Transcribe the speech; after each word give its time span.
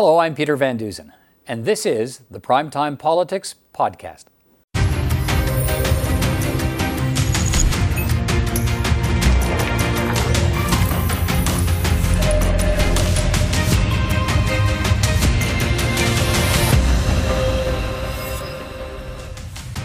Hello, 0.00 0.18
I'm 0.18 0.36
Peter 0.36 0.54
Van 0.54 0.76
Dusen, 0.76 1.12
and 1.44 1.64
this 1.64 1.84
is 1.84 2.20
the 2.30 2.38
Primetime 2.38 2.96
Politics 2.96 3.56
Podcast. 3.74 4.26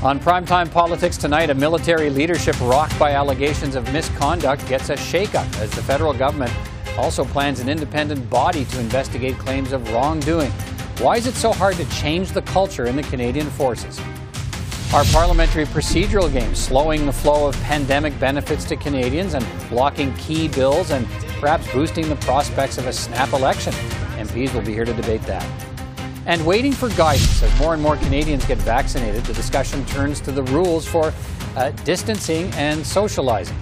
On 0.04 0.20
primetime 0.20 0.70
politics 0.70 1.18
tonight, 1.18 1.50
a 1.50 1.56
military 1.56 2.12
leadership 2.12 2.56
rocked 2.62 3.00
by 3.00 3.14
allegations 3.14 3.74
of 3.74 3.92
misconduct 3.92 4.68
gets 4.68 4.92
a 4.92 4.96
shakeup 4.96 5.52
as 5.60 5.72
the 5.72 5.82
federal 5.82 6.14
government 6.14 6.54
also 6.98 7.26
plans 7.26 7.60
an 7.60 7.70
independent 7.70 8.30
body 8.30 8.66
to 8.66 8.80
investigate 8.80 9.38
claims 9.38 9.72
of 9.72 9.92
wrongdoing. 9.92 10.52
Why 11.00 11.18
is 11.18 11.28
it 11.28 11.36
so 11.36 11.52
hard 11.52 11.76
to 11.78 11.90
change 11.90 12.32
the 12.32 12.42
culture 12.44 12.86
in 12.86 12.96
the 12.96 13.04
Canadian 13.04 13.50
forces? 13.50 14.00
Our 14.94 15.04
parliamentary 15.06 15.66
procedural 15.66 16.32
game 16.32 16.54
slowing 16.54 17.08
the 17.08 17.12
flow 17.12 17.48
of 17.48 17.56
pandemic 17.64 18.18
benefits 18.20 18.64
to 18.66 18.76
Canadians 18.76 19.34
and 19.34 19.44
blocking 19.70 20.14
key 20.18 20.48
bills 20.48 20.92
and 20.92 21.08
perhaps 21.40 21.72
boosting 21.74 22.10
the 22.10 22.16
prospects 22.18 22.78
of 22.78 22.86
a 22.86 22.94
snap 22.94 23.34
election. 23.34 23.74
MPs 24.18 24.54
will 24.54 24.62
be 24.62 24.72
here 24.72 24.86
to 24.86 24.94
debate 24.94 25.24
that. 25.24 25.44
And 26.26 26.46
waiting 26.46 26.72
for 26.72 26.90
guidance 26.90 27.42
as 27.42 27.60
more 27.60 27.74
and 27.74 27.82
more 27.82 27.98
Canadians 27.98 28.46
get 28.46 28.60
vaccinated, 28.60 29.24
the 29.26 29.34
discussion 29.34 29.84
turns 29.88 30.22
to 30.22 30.32
the 30.32 30.44
rules 30.44 30.88
for 30.88 31.12
uh, 31.56 31.72
distancing 31.84 32.52
and 32.54 32.86
socializing. 32.86 33.58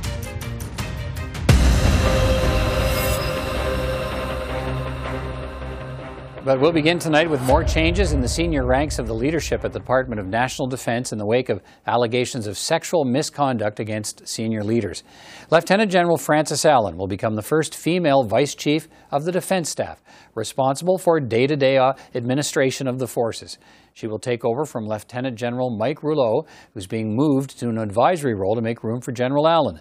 But 6.44 6.60
we'll 6.60 6.72
begin 6.72 6.98
tonight 6.98 7.30
with 7.30 7.40
more 7.44 7.64
changes 7.64 8.14
in 8.14 8.22
the 8.22 8.28
senior 8.28 8.66
ranks 8.66 8.98
of 8.98 9.06
the 9.06 9.14
leadership 9.14 9.64
at 9.64 9.74
the 9.74 9.78
Department 9.78 10.20
of 10.20 10.26
National 10.26 10.68
Defense 10.68 11.12
in 11.12 11.20
the 11.20 11.26
wake 11.26 11.50
of 11.50 11.62
allegations 11.86 12.48
of 12.48 12.58
sexual 12.58 13.06
misconduct 13.06 13.80
against 13.80 14.28
senior 14.28 14.64
leaders. 14.64 15.04
Lieutenant 15.52 15.92
General 15.92 16.18
Frances 16.18 16.66
Allen 16.66 16.98
will 16.98 17.06
become 17.06 17.36
the 17.36 17.44
first 17.44 17.76
female 17.76 18.24
Vice 18.24 18.56
Chief 18.56 18.88
of 19.12 19.24
the 19.24 19.32
Defense 19.32 19.70
Staff, 19.70 20.02
responsible 20.34 20.98
for 20.98 21.20
day 21.20 21.46
to 21.46 21.56
day 21.56 21.78
administration 22.16 22.88
of 22.88 22.98
the 22.98 23.08
forces. 23.08 23.60
She 23.94 24.08
will 24.08 24.18
take 24.18 24.44
over 24.44 24.66
from 24.66 24.88
Lieutenant 24.88 25.38
General 25.38 25.70
Mike 25.70 26.02
Rouleau, 26.02 26.48
who's 26.74 26.88
being 26.88 27.16
moved 27.16 27.60
to 27.60 27.70
an 27.70 27.78
advisory 27.78 28.34
role 28.34 28.56
to 28.56 28.62
make 28.62 28.84
room 28.84 29.00
for 29.00 29.12
General 29.12 29.48
Allen. 29.48 29.80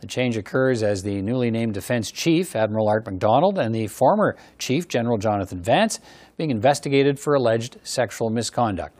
The 0.00 0.06
change 0.06 0.36
occurs 0.36 0.82
as 0.82 1.02
the 1.02 1.20
newly 1.22 1.50
named 1.50 1.74
Defense 1.74 2.10
Chief, 2.10 2.54
Admiral 2.54 2.88
Art 2.88 3.04
McDonald, 3.04 3.58
and 3.58 3.74
the 3.74 3.88
former 3.88 4.36
Chief, 4.58 4.86
General 4.86 5.18
Jonathan 5.18 5.60
Vance, 5.60 5.98
being 6.36 6.50
investigated 6.50 7.18
for 7.18 7.34
alleged 7.34 7.78
sexual 7.82 8.30
misconduct. 8.30 8.96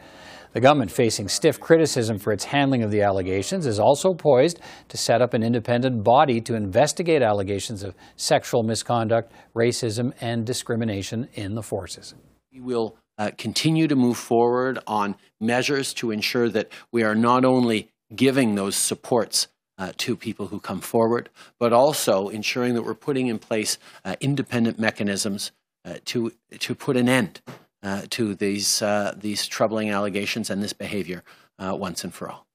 The 0.55 0.61
government, 0.61 0.91
facing 0.91 1.29
stiff 1.29 1.61
criticism 1.61 2.19
for 2.19 2.33
its 2.33 2.45
handling 2.45 2.83
of 2.83 2.91
the 2.91 3.03
allegations, 3.03 3.67
is 3.67 3.79
also 3.79 4.15
poised 4.15 4.61
to 4.89 4.97
set 4.97 5.23
up 5.23 5.35
an 5.35 5.43
independent 5.43 6.03
body 6.03 6.41
to 6.41 6.55
investigate 6.55 7.23
allegations 7.23 7.85
of 7.85 7.95
sexual 8.17 8.63
misconduct, 8.63 9.31
racism, 9.55 10.13
and 10.21 10.45
discrimination 10.45 11.29
in 11.35 11.55
the 11.55 11.63
forces. 11.63 12.15
We 12.53 12.61
will 12.61 12.97
uh, 13.19 13.31
continue 13.37 13.87
to 13.89 13.95
move 13.95 14.17
forward 14.17 14.79
on 14.87 15.17
measures 15.41 15.93
to 15.95 16.11
ensure 16.11 16.49
that 16.49 16.73
we 16.91 17.03
are 17.05 17.15
not 17.15 17.45
only 17.45 17.91
giving 18.17 18.55
those 18.55 18.75
supports 18.75 19.49
uh, 19.79 19.93
to 19.97 20.17
people 20.17 20.49
who 20.49 20.61
come 20.61 20.81
forward, 20.81 21.31
but 21.59 21.73
also 21.73 22.29
ensuring 22.29 22.75
that 22.75 22.83
we're 22.83 22.95
putting 22.95 23.29
in 23.29 23.39
place 23.39 23.79
uh, 24.05 24.17
independent 24.21 24.79
mechanisms 24.79 25.53
uh, 25.85 25.95
to 26.05 26.33
to 26.59 26.75
put 26.75 26.97
an 26.97 27.09
end 27.09 27.41
uh, 27.83 28.03
to 28.11 28.35
these 28.35 28.83
uh, 28.83 29.15
these 29.17 29.47
troubling 29.47 29.91
allegations 29.91 30.51
and 30.51 30.63
this 30.63 30.73
behavior 30.73 31.23
uh, 31.59 31.75
once 31.75 32.05
and 32.05 32.13
for 32.13 32.29
all. 32.29 32.47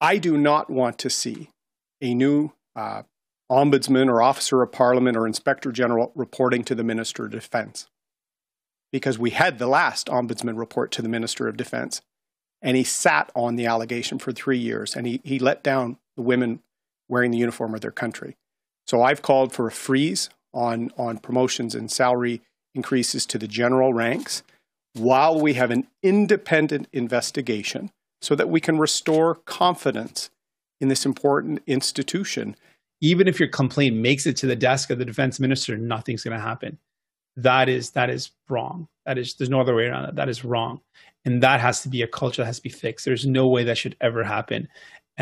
I 0.00 0.18
do 0.18 0.36
not 0.36 0.68
want 0.68 0.98
to 0.98 1.10
see 1.10 1.48
a 2.00 2.14
new 2.14 2.52
ombudsman 3.50 4.08
or 4.08 4.22
officer 4.22 4.62
of 4.62 4.72
parliament 4.72 5.16
or 5.16 5.26
inspector 5.26 5.72
general 5.72 6.12
reporting 6.14 6.64
to 6.64 6.74
the 6.74 6.84
minister 6.84 7.26
of 7.26 7.30
defense 7.30 7.88
because 8.90 9.18
we 9.18 9.30
had 9.30 9.58
the 9.58 9.66
last 9.66 10.08
ombudsman 10.08 10.58
report 10.58 10.90
to 10.92 11.02
the 11.02 11.08
minister 11.08 11.48
of 11.48 11.56
defense 11.56 12.02
and 12.60 12.76
he 12.76 12.84
sat 12.84 13.30
on 13.34 13.56
the 13.56 13.66
allegation 13.66 14.18
for 14.18 14.32
three 14.32 14.58
years 14.58 14.96
and 14.96 15.06
he, 15.06 15.20
he 15.24 15.38
let 15.38 15.62
down 15.62 15.98
the 16.16 16.22
women 16.22 16.60
wearing 17.08 17.30
the 17.30 17.38
uniform 17.38 17.74
of 17.74 17.80
their 17.80 17.90
country. 17.90 18.36
So 18.86 19.02
I've 19.02 19.22
called 19.22 19.52
for 19.52 19.66
a 19.66 19.72
freeze 19.72 20.30
on, 20.52 20.90
on 20.96 21.18
promotions 21.18 21.74
and 21.74 21.90
salary 21.90 22.42
increases 22.74 23.26
to 23.26 23.38
the 23.38 23.48
general 23.48 23.92
ranks 23.92 24.42
while 24.94 25.40
we 25.40 25.54
have 25.54 25.70
an 25.70 25.86
independent 26.02 26.88
investigation 26.92 27.90
so 28.20 28.34
that 28.34 28.48
we 28.48 28.60
can 28.60 28.78
restore 28.78 29.34
confidence 29.34 30.30
in 30.80 30.88
this 30.88 31.06
important 31.06 31.62
institution. 31.66 32.56
Even 33.00 33.26
if 33.26 33.38
your 33.40 33.48
complaint 33.48 33.96
makes 33.96 34.26
it 34.26 34.36
to 34.36 34.46
the 34.46 34.56
desk 34.56 34.90
of 34.90 34.98
the 34.98 35.04
defense 35.04 35.40
minister, 35.40 35.76
nothing's 35.76 36.22
going 36.22 36.36
to 36.36 36.42
happen. 36.42 36.78
That 37.36 37.68
is 37.68 37.90
that 37.92 38.10
is 38.10 38.30
wrong. 38.48 38.88
That 39.06 39.16
is 39.16 39.34
there's 39.34 39.48
no 39.48 39.60
other 39.60 39.74
way 39.74 39.86
around 39.86 40.02
that. 40.04 40.16
That 40.16 40.28
is 40.28 40.44
wrong, 40.44 40.82
and 41.24 41.42
that 41.42 41.60
has 41.60 41.82
to 41.82 41.88
be 41.88 42.02
a 42.02 42.06
culture 42.06 42.42
that 42.42 42.46
has 42.46 42.58
to 42.58 42.62
be 42.62 42.68
fixed. 42.68 43.06
There's 43.06 43.26
no 43.26 43.48
way 43.48 43.64
that 43.64 43.78
should 43.78 43.96
ever 44.02 44.22
happen 44.22 44.68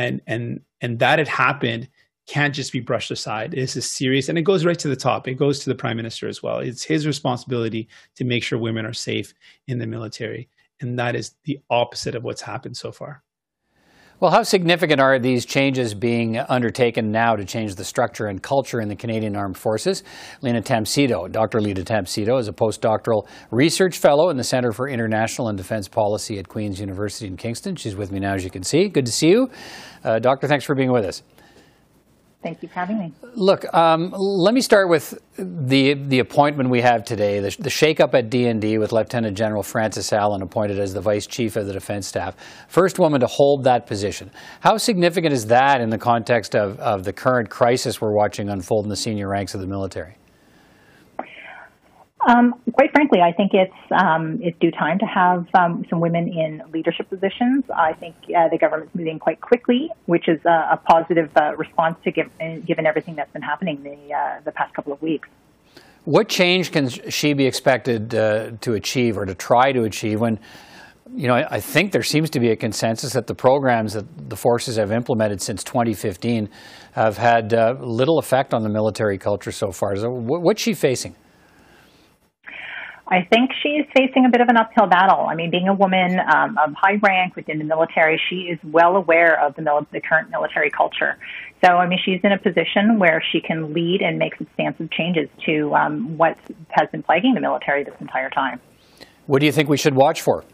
and 0.00 0.20
and 0.26 0.60
and 0.80 0.98
that 0.98 1.18
had 1.18 1.28
happened 1.28 1.88
can't 2.26 2.54
just 2.54 2.72
be 2.72 2.80
brushed 2.80 3.10
aside. 3.10 3.50
This 3.50 3.76
is 3.76 3.90
serious, 3.90 4.28
and 4.28 4.38
it 4.38 4.42
goes 4.42 4.64
right 4.64 4.78
to 4.78 4.88
the 4.88 4.96
top. 4.96 5.26
It 5.26 5.34
goes 5.34 5.58
to 5.60 5.70
the 5.70 5.74
prime 5.74 5.96
minister 5.96 6.28
as 6.28 6.42
well. 6.42 6.58
It's 6.58 6.84
his 6.84 7.06
responsibility 7.06 7.88
to 8.16 8.24
make 8.24 8.44
sure 8.44 8.58
women 8.58 8.86
are 8.86 8.92
safe 8.92 9.34
in 9.66 9.78
the 9.78 9.86
military, 9.86 10.48
and 10.80 10.98
that 10.98 11.16
is 11.16 11.34
the 11.44 11.58
opposite 11.70 12.14
of 12.14 12.22
what's 12.22 12.42
happened 12.42 12.76
so 12.76 12.92
far. 12.92 13.22
Well, 14.20 14.30
how 14.30 14.42
significant 14.42 15.00
are 15.00 15.18
these 15.18 15.46
changes 15.46 15.94
being 15.94 16.36
undertaken 16.36 17.10
now 17.10 17.36
to 17.36 17.44
change 17.46 17.76
the 17.76 17.84
structure 17.84 18.26
and 18.26 18.42
culture 18.42 18.78
in 18.78 18.88
the 18.90 18.94
Canadian 18.94 19.34
Armed 19.34 19.56
Forces? 19.56 20.02
Lena 20.42 20.60
Tamsito, 20.60 21.32
Dr. 21.32 21.58
Lena 21.58 21.80
Tamsito, 21.80 22.38
is 22.38 22.46
a 22.46 22.52
postdoctoral 22.52 23.26
research 23.50 23.96
fellow 23.96 24.28
in 24.28 24.36
the 24.36 24.44
Center 24.44 24.72
for 24.72 24.90
International 24.90 25.48
and 25.48 25.56
Defense 25.56 25.88
Policy 25.88 26.38
at 26.38 26.46
Queen's 26.46 26.78
University 26.78 27.28
in 27.28 27.38
Kingston. 27.38 27.76
She's 27.76 27.96
with 27.96 28.12
me 28.12 28.20
now, 28.20 28.34
as 28.34 28.44
you 28.44 28.50
can 28.50 28.62
see. 28.62 28.88
Good 28.88 29.06
to 29.06 29.12
see 29.12 29.30
you. 29.30 29.50
Uh, 30.04 30.18
doctor, 30.18 30.46
thanks 30.46 30.66
for 30.66 30.74
being 30.74 30.92
with 30.92 31.06
us. 31.06 31.22
Thank 32.42 32.62
you 32.62 32.68
for 32.68 32.74
having 32.74 32.98
me. 32.98 33.12
Look, 33.34 33.72
um, 33.74 34.14
let 34.16 34.54
me 34.54 34.62
start 34.62 34.88
with 34.88 35.20
the 35.36 35.92
the 35.92 36.20
appointment 36.20 36.70
we 36.70 36.80
have 36.80 37.04
today, 37.04 37.38
the, 37.38 37.54
the 37.58 37.68
shakeup 37.68 38.14
at 38.14 38.30
DND 38.30 38.78
with 38.78 38.92
Lieutenant 38.92 39.36
General 39.36 39.62
Frances 39.62 40.10
Allen 40.10 40.40
appointed 40.40 40.78
as 40.78 40.94
the 40.94 41.02
Vice 41.02 41.26
Chief 41.26 41.56
of 41.56 41.66
the 41.66 41.74
Defense 41.74 42.06
Staff. 42.06 42.36
First 42.68 42.98
woman 42.98 43.20
to 43.20 43.26
hold 43.26 43.64
that 43.64 43.86
position. 43.86 44.30
How 44.60 44.78
significant 44.78 45.34
is 45.34 45.46
that 45.48 45.82
in 45.82 45.90
the 45.90 45.98
context 45.98 46.56
of, 46.56 46.78
of 46.78 47.04
the 47.04 47.12
current 47.12 47.50
crisis 47.50 48.00
we're 48.00 48.14
watching 48.14 48.48
unfold 48.48 48.86
in 48.86 48.88
the 48.88 48.96
senior 48.96 49.28
ranks 49.28 49.54
of 49.54 49.60
the 49.60 49.66
military? 49.66 50.16
Um, 52.28 52.54
quite 52.74 52.90
frankly, 52.92 53.20
I 53.20 53.32
think 53.32 53.52
it's 53.54 53.72
um, 53.90 54.40
it's 54.42 54.58
due 54.58 54.70
time 54.70 54.98
to 54.98 55.06
have 55.06 55.46
um, 55.54 55.84
some 55.88 56.00
women 56.00 56.28
in 56.28 56.62
leadership 56.70 57.08
positions. 57.08 57.64
I 57.74 57.94
think 57.94 58.14
uh, 58.36 58.48
the 58.48 58.58
government's 58.58 58.94
moving 58.94 59.18
quite 59.18 59.40
quickly, 59.40 59.90
which 60.04 60.28
is 60.28 60.38
a, 60.44 60.68
a 60.72 60.80
positive 60.84 61.30
uh, 61.36 61.56
response 61.56 61.96
to 62.04 62.10
give, 62.10 62.30
given 62.66 62.84
everything 62.84 63.16
that's 63.16 63.32
been 63.32 63.42
happening 63.42 63.82
the 63.82 64.14
uh, 64.14 64.40
the 64.44 64.52
past 64.52 64.74
couple 64.74 64.92
of 64.92 65.00
weeks. 65.00 65.28
What 66.04 66.28
change 66.28 66.72
can 66.72 66.88
she 66.88 67.32
be 67.32 67.46
expected 67.46 68.14
uh, 68.14 68.52
to 68.60 68.74
achieve 68.74 69.16
or 69.16 69.24
to 69.24 69.34
try 69.34 69.72
to 69.72 69.84
achieve 69.84 70.20
when? 70.20 70.38
You 71.12 71.26
know, 71.26 71.34
I 71.34 71.58
think 71.58 71.90
there 71.90 72.04
seems 72.04 72.30
to 72.30 72.40
be 72.40 72.50
a 72.50 72.56
consensus 72.56 73.14
that 73.14 73.26
the 73.26 73.34
programs 73.34 73.94
that 73.94 74.30
the 74.30 74.36
forces 74.36 74.76
have 74.76 74.92
implemented 74.92 75.42
since 75.42 75.64
2015 75.64 76.48
have 76.92 77.16
had 77.16 77.52
uh, 77.52 77.74
little 77.80 78.20
effect 78.20 78.54
on 78.54 78.62
the 78.62 78.68
military 78.68 79.18
culture 79.18 79.50
so 79.50 79.72
far. 79.72 79.96
So 79.96 80.08
what's 80.08 80.62
she 80.62 80.72
facing? 80.72 81.16
I 83.12 83.22
think 83.24 83.50
she's 83.60 83.84
facing 83.92 84.24
a 84.24 84.28
bit 84.28 84.40
of 84.40 84.48
an 84.48 84.56
uphill 84.56 84.86
battle. 84.86 85.26
I 85.26 85.34
mean, 85.34 85.50
being 85.50 85.66
a 85.66 85.74
woman 85.74 86.20
um, 86.20 86.56
of 86.58 86.74
high 86.74 86.94
rank 87.02 87.34
within 87.34 87.58
the 87.58 87.64
military, 87.64 88.20
she 88.30 88.42
is 88.42 88.58
well 88.62 88.94
aware 88.94 89.44
of 89.44 89.56
the, 89.56 89.62
mil- 89.62 89.86
the 89.90 90.00
current 90.00 90.30
military 90.30 90.70
culture. 90.70 91.18
So, 91.64 91.72
I 91.72 91.88
mean, 91.88 91.98
she's 92.04 92.20
in 92.22 92.30
a 92.30 92.38
position 92.38 93.00
where 93.00 93.20
she 93.32 93.40
can 93.40 93.74
lead 93.74 94.00
and 94.00 94.16
make 94.16 94.36
substantive 94.36 94.92
changes 94.92 95.28
to 95.46 95.74
um, 95.74 96.18
what 96.18 96.38
has 96.68 96.88
been 96.90 97.02
plaguing 97.02 97.34
the 97.34 97.40
military 97.40 97.82
this 97.82 97.94
entire 98.00 98.30
time. 98.30 98.60
What 99.26 99.40
do 99.40 99.46
you 99.46 99.52
think 99.52 99.68
we 99.68 99.76
should 99.76 99.96
watch 99.96 100.22
for? 100.22 100.44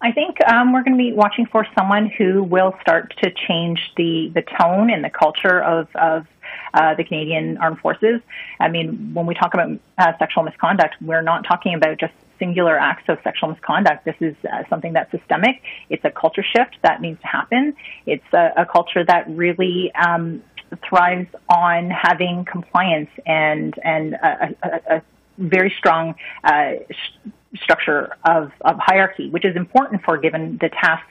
I 0.00 0.12
think 0.12 0.36
um, 0.50 0.72
we're 0.72 0.82
going 0.82 0.96
to 0.96 0.98
be 0.98 1.12
watching 1.12 1.46
for 1.46 1.66
someone 1.78 2.10
who 2.18 2.42
will 2.42 2.74
start 2.80 3.14
to 3.22 3.30
change 3.46 3.78
the, 3.96 4.32
the 4.34 4.42
tone 4.42 4.90
and 4.90 5.04
the 5.04 5.10
culture 5.10 5.62
of, 5.62 5.88
of 5.94 6.26
uh, 6.74 6.94
the 6.94 7.04
Canadian 7.04 7.58
Armed 7.58 7.78
Forces. 7.80 8.20
I 8.60 8.68
mean, 8.68 9.12
when 9.14 9.26
we 9.26 9.34
talk 9.34 9.54
about 9.54 9.78
uh, 9.98 10.12
sexual 10.18 10.42
misconduct, 10.42 10.96
we're 11.00 11.22
not 11.22 11.44
talking 11.44 11.74
about 11.74 11.98
just 11.98 12.12
singular 12.38 12.76
acts 12.78 13.04
of 13.08 13.18
sexual 13.22 13.50
misconduct. 13.50 14.04
This 14.04 14.16
is 14.20 14.34
uh, 14.50 14.64
something 14.68 14.92
that's 14.92 15.10
systemic. 15.10 15.62
It's 15.90 16.04
a 16.04 16.10
culture 16.10 16.42
shift 16.42 16.76
that 16.82 17.00
needs 17.00 17.20
to 17.20 17.26
happen. 17.26 17.74
It's 18.06 18.24
a, 18.32 18.52
a 18.56 18.66
culture 18.66 19.04
that 19.04 19.28
really 19.28 19.92
um, 19.94 20.42
thrives 20.88 21.28
on 21.48 21.90
having 21.90 22.44
compliance 22.44 23.10
and 23.26 23.78
and 23.84 24.14
a, 24.14 24.54
a, 24.62 24.96
a 24.96 25.02
very 25.38 25.72
strong 25.78 26.14
uh, 26.44 26.72
sh- 26.90 27.28
structure 27.56 28.16
of, 28.24 28.50
of 28.62 28.76
hierarchy, 28.78 29.28
which 29.30 29.44
is 29.44 29.56
important 29.56 30.02
for 30.04 30.16
given 30.16 30.58
the 30.60 30.68
task 30.68 31.04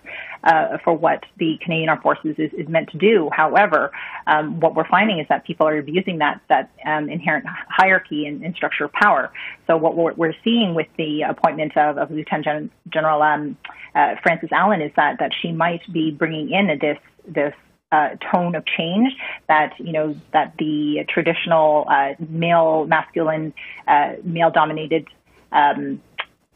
uh, 0.43 0.77
for 0.83 0.93
what 0.93 1.23
the 1.37 1.57
Canadian 1.61 1.89
Armed 1.89 2.01
Forces 2.01 2.35
is, 2.37 2.51
is 2.53 2.67
meant 2.67 2.89
to 2.89 2.97
do. 2.97 3.29
However, 3.31 3.91
um, 4.25 4.59
what 4.59 4.75
we're 4.75 4.87
finding 4.87 5.19
is 5.19 5.27
that 5.29 5.45
people 5.45 5.67
are 5.67 5.77
abusing 5.77 6.17
that 6.17 6.41
that 6.49 6.71
um, 6.85 7.09
inherent 7.09 7.45
hierarchy 7.69 8.25
and, 8.25 8.43
and, 8.43 8.55
structure 8.55 8.85
of 8.85 8.93
power. 8.93 9.31
So 9.67 9.77
what 9.77 9.95
we're, 9.95 10.13
we're 10.13 10.33
seeing 10.43 10.73
with 10.73 10.87
the 10.97 11.23
appointment 11.23 11.77
of, 11.77 11.97
of 11.97 12.09
Lieutenant 12.09 12.71
General 12.89 13.21
um, 13.21 13.57
uh, 13.93 14.15
Allen 14.51 14.81
is 14.81 14.91
that 14.95 15.19
that 15.19 15.31
she 15.41 15.51
might 15.51 15.81
be 15.91 16.11
bringing 16.11 16.49
in 16.51 16.79
this 16.79 16.97
this 17.27 17.53
uh, 17.91 18.15
tone 18.31 18.55
of 18.55 18.65
change 18.65 19.13
that 19.47 19.73
you 19.77 19.91
know 19.91 20.15
that 20.33 20.53
the 20.57 21.05
traditional 21.09 21.85
uh, 21.89 22.13
male 22.19 22.85
masculine 22.85 23.53
uh, 23.87 24.13
male 24.23 24.49
dominated 24.49 25.07
um, 25.51 26.01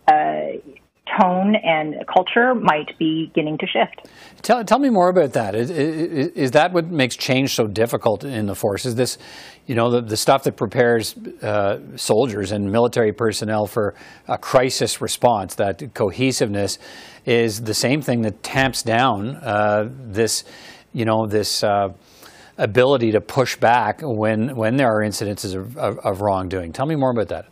uh, 0.07 0.57
tone 1.19 1.55
and 1.55 2.03
culture 2.11 2.55
might 2.55 2.97
be 2.97 3.27
beginning 3.27 3.57
to 3.59 3.67
shift. 3.67 4.07
Tell, 4.41 4.63
tell 4.63 4.79
me 4.79 4.89
more 4.89 5.09
about 5.09 5.33
that. 5.33 5.55
Is, 5.55 5.69
is, 5.69 6.27
is, 6.29 6.51
that 6.51 6.73
what 6.73 6.87
makes 6.87 7.15
change 7.15 7.53
so 7.53 7.67
difficult 7.67 8.23
in 8.23 8.47
the 8.47 8.55
force? 8.55 8.85
Is 8.85 8.95
this, 8.95 9.17
you 9.67 9.75
know, 9.75 9.91
the, 9.91 10.01
the 10.01 10.17
stuff 10.17 10.43
that 10.43 10.57
prepares 10.57 11.15
uh, 11.41 11.79
soldiers 11.95 12.51
and 12.51 12.71
military 12.71 13.13
personnel 13.13 13.67
for 13.67 13.95
a 14.27 14.37
crisis 14.37 15.01
response, 15.01 15.55
that 15.55 15.93
cohesiveness, 15.93 16.79
is 17.25 17.61
the 17.61 17.73
same 17.73 18.01
thing 18.01 18.21
that 18.23 18.41
tamps 18.43 18.83
down 18.83 19.35
uh, 19.37 19.89
this, 19.89 20.43
you 20.93 21.05
know, 21.05 21.27
this. 21.27 21.63
Uh, 21.63 21.89
ability 22.57 23.11
to 23.11 23.19
push 23.19 23.57
back 23.57 23.99
when 24.01 24.55
when 24.55 24.77
there 24.77 24.87
are 24.87 25.01
incidences 25.01 25.53
of, 25.53 25.75
of, 25.77 25.99
of 25.99 26.21
wrongdoing. 26.21 26.71
Tell 26.71 26.85
me 26.85 26.95
more 26.95 27.11
about 27.11 27.27
that. 27.27 27.47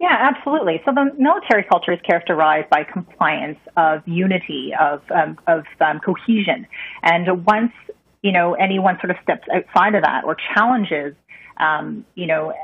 Yeah, 0.00 0.16
absolutely. 0.16 0.80
So 0.84 0.92
the 0.92 1.12
military 1.18 1.64
culture 1.64 1.92
is 1.92 1.98
characterized 2.08 2.70
by 2.70 2.84
compliance, 2.84 3.58
of 3.76 4.06
unity, 4.06 4.72
of 4.78 5.02
um, 5.10 5.38
of 5.48 5.64
um, 5.80 5.98
cohesion, 5.98 6.66
and 7.02 7.44
once 7.44 7.72
you 8.22 8.30
know 8.30 8.54
anyone 8.54 8.96
sort 9.00 9.10
of 9.10 9.16
steps 9.22 9.48
outside 9.52 9.96
of 9.96 10.02
that 10.04 10.22
or 10.24 10.36
challenges, 10.54 11.14
um, 11.56 12.04
you 12.14 12.28
know, 12.28 12.54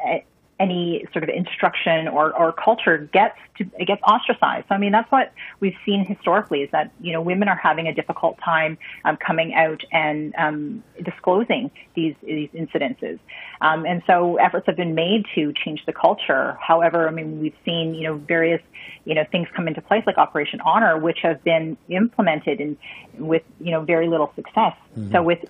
any 0.60 1.04
sort 1.12 1.24
of 1.24 1.30
instruction 1.30 2.06
or, 2.06 2.32
or 2.36 2.52
culture 2.52 2.98
gets 3.12 3.36
to 3.58 3.64
it 3.78 3.86
gets 3.86 4.02
ostracized. 4.02 4.66
So 4.68 4.74
I 4.74 4.78
mean 4.78 4.92
that's 4.92 5.10
what 5.10 5.32
we've 5.60 5.76
seen 5.84 6.04
historically 6.04 6.62
is 6.62 6.70
that 6.70 6.92
you 7.00 7.12
know 7.12 7.20
women 7.20 7.48
are 7.48 7.56
having 7.56 7.88
a 7.88 7.94
difficult 7.94 8.38
time 8.44 8.78
um, 9.04 9.16
coming 9.16 9.54
out 9.54 9.82
and 9.92 10.34
um, 10.36 10.84
disclosing 11.02 11.70
these 11.94 12.14
these 12.22 12.50
incidences, 12.50 13.18
um, 13.60 13.84
and 13.84 14.02
so 14.06 14.36
efforts 14.36 14.66
have 14.66 14.76
been 14.76 14.94
made 14.94 15.26
to 15.34 15.52
change 15.52 15.84
the 15.86 15.92
culture. 15.92 16.56
However, 16.60 17.08
I 17.08 17.10
mean 17.10 17.40
we've 17.40 17.56
seen 17.64 17.94
you 17.94 18.04
know 18.04 18.14
various 18.14 18.62
you 19.04 19.14
know 19.14 19.24
things 19.30 19.48
come 19.54 19.66
into 19.66 19.80
place 19.80 20.04
like 20.06 20.18
Operation 20.18 20.60
Honor, 20.60 20.98
which 20.98 21.18
have 21.22 21.42
been 21.42 21.76
implemented 21.88 22.60
and 22.60 22.76
with 23.18 23.42
you 23.60 23.72
know 23.72 23.82
very 23.82 24.08
little 24.08 24.32
success. 24.36 24.74
Mm-hmm. 24.96 25.12
So 25.12 25.22
with 25.22 25.44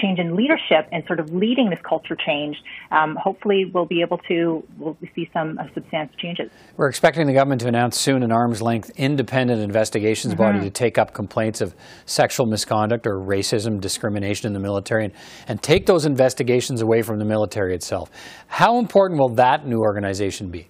change 0.00 0.18
in 0.18 0.36
leadership 0.36 0.88
and 0.92 1.04
sort 1.06 1.20
of 1.20 1.32
leading 1.32 1.70
this 1.70 1.78
culture 1.88 2.16
change, 2.16 2.56
um, 2.90 3.16
hopefully 3.16 3.70
we'll 3.72 3.86
be 3.86 4.00
able 4.00 4.18
to 4.28 4.64
we'll 4.78 4.96
see 5.14 5.28
some 5.32 5.58
uh, 5.58 5.64
substantial 5.74 6.16
changes. 6.16 6.50
We're 6.76 6.88
expecting 6.88 7.26
the 7.26 7.32
government 7.32 7.60
to 7.62 7.68
announce 7.68 7.98
soon 7.98 8.22
an 8.22 8.32
arm's 8.32 8.62
length 8.62 8.90
independent 8.96 9.60
investigations 9.60 10.34
mm-hmm. 10.34 10.42
body 10.42 10.60
to 10.60 10.70
take 10.70 10.98
up 10.98 11.14
complaints 11.14 11.60
of 11.60 11.74
sexual 12.06 12.46
misconduct 12.46 13.06
or 13.06 13.16
racism, 13.16 13.80
discrimination 13.80 14.46
in 14.46 14.52
the 14.52 14.60
military, 14.60 15.04
and, 15.04 15.14
and 15.48 15.62
take 15.62 15.86
those 15.86 16.04
investigations 16.04 16.80
away 16.80 17.02
from 17.02 17.18
the 17.18 17.24
military 17.24 17.74
itself. 17.74 18.10
How 18.46 18.78
important 18.78 19.18
will 19.20 19.30
that 19.30 19.66
new 19.66 19.80
organization 19.80 20.50
be? 20.50 20.68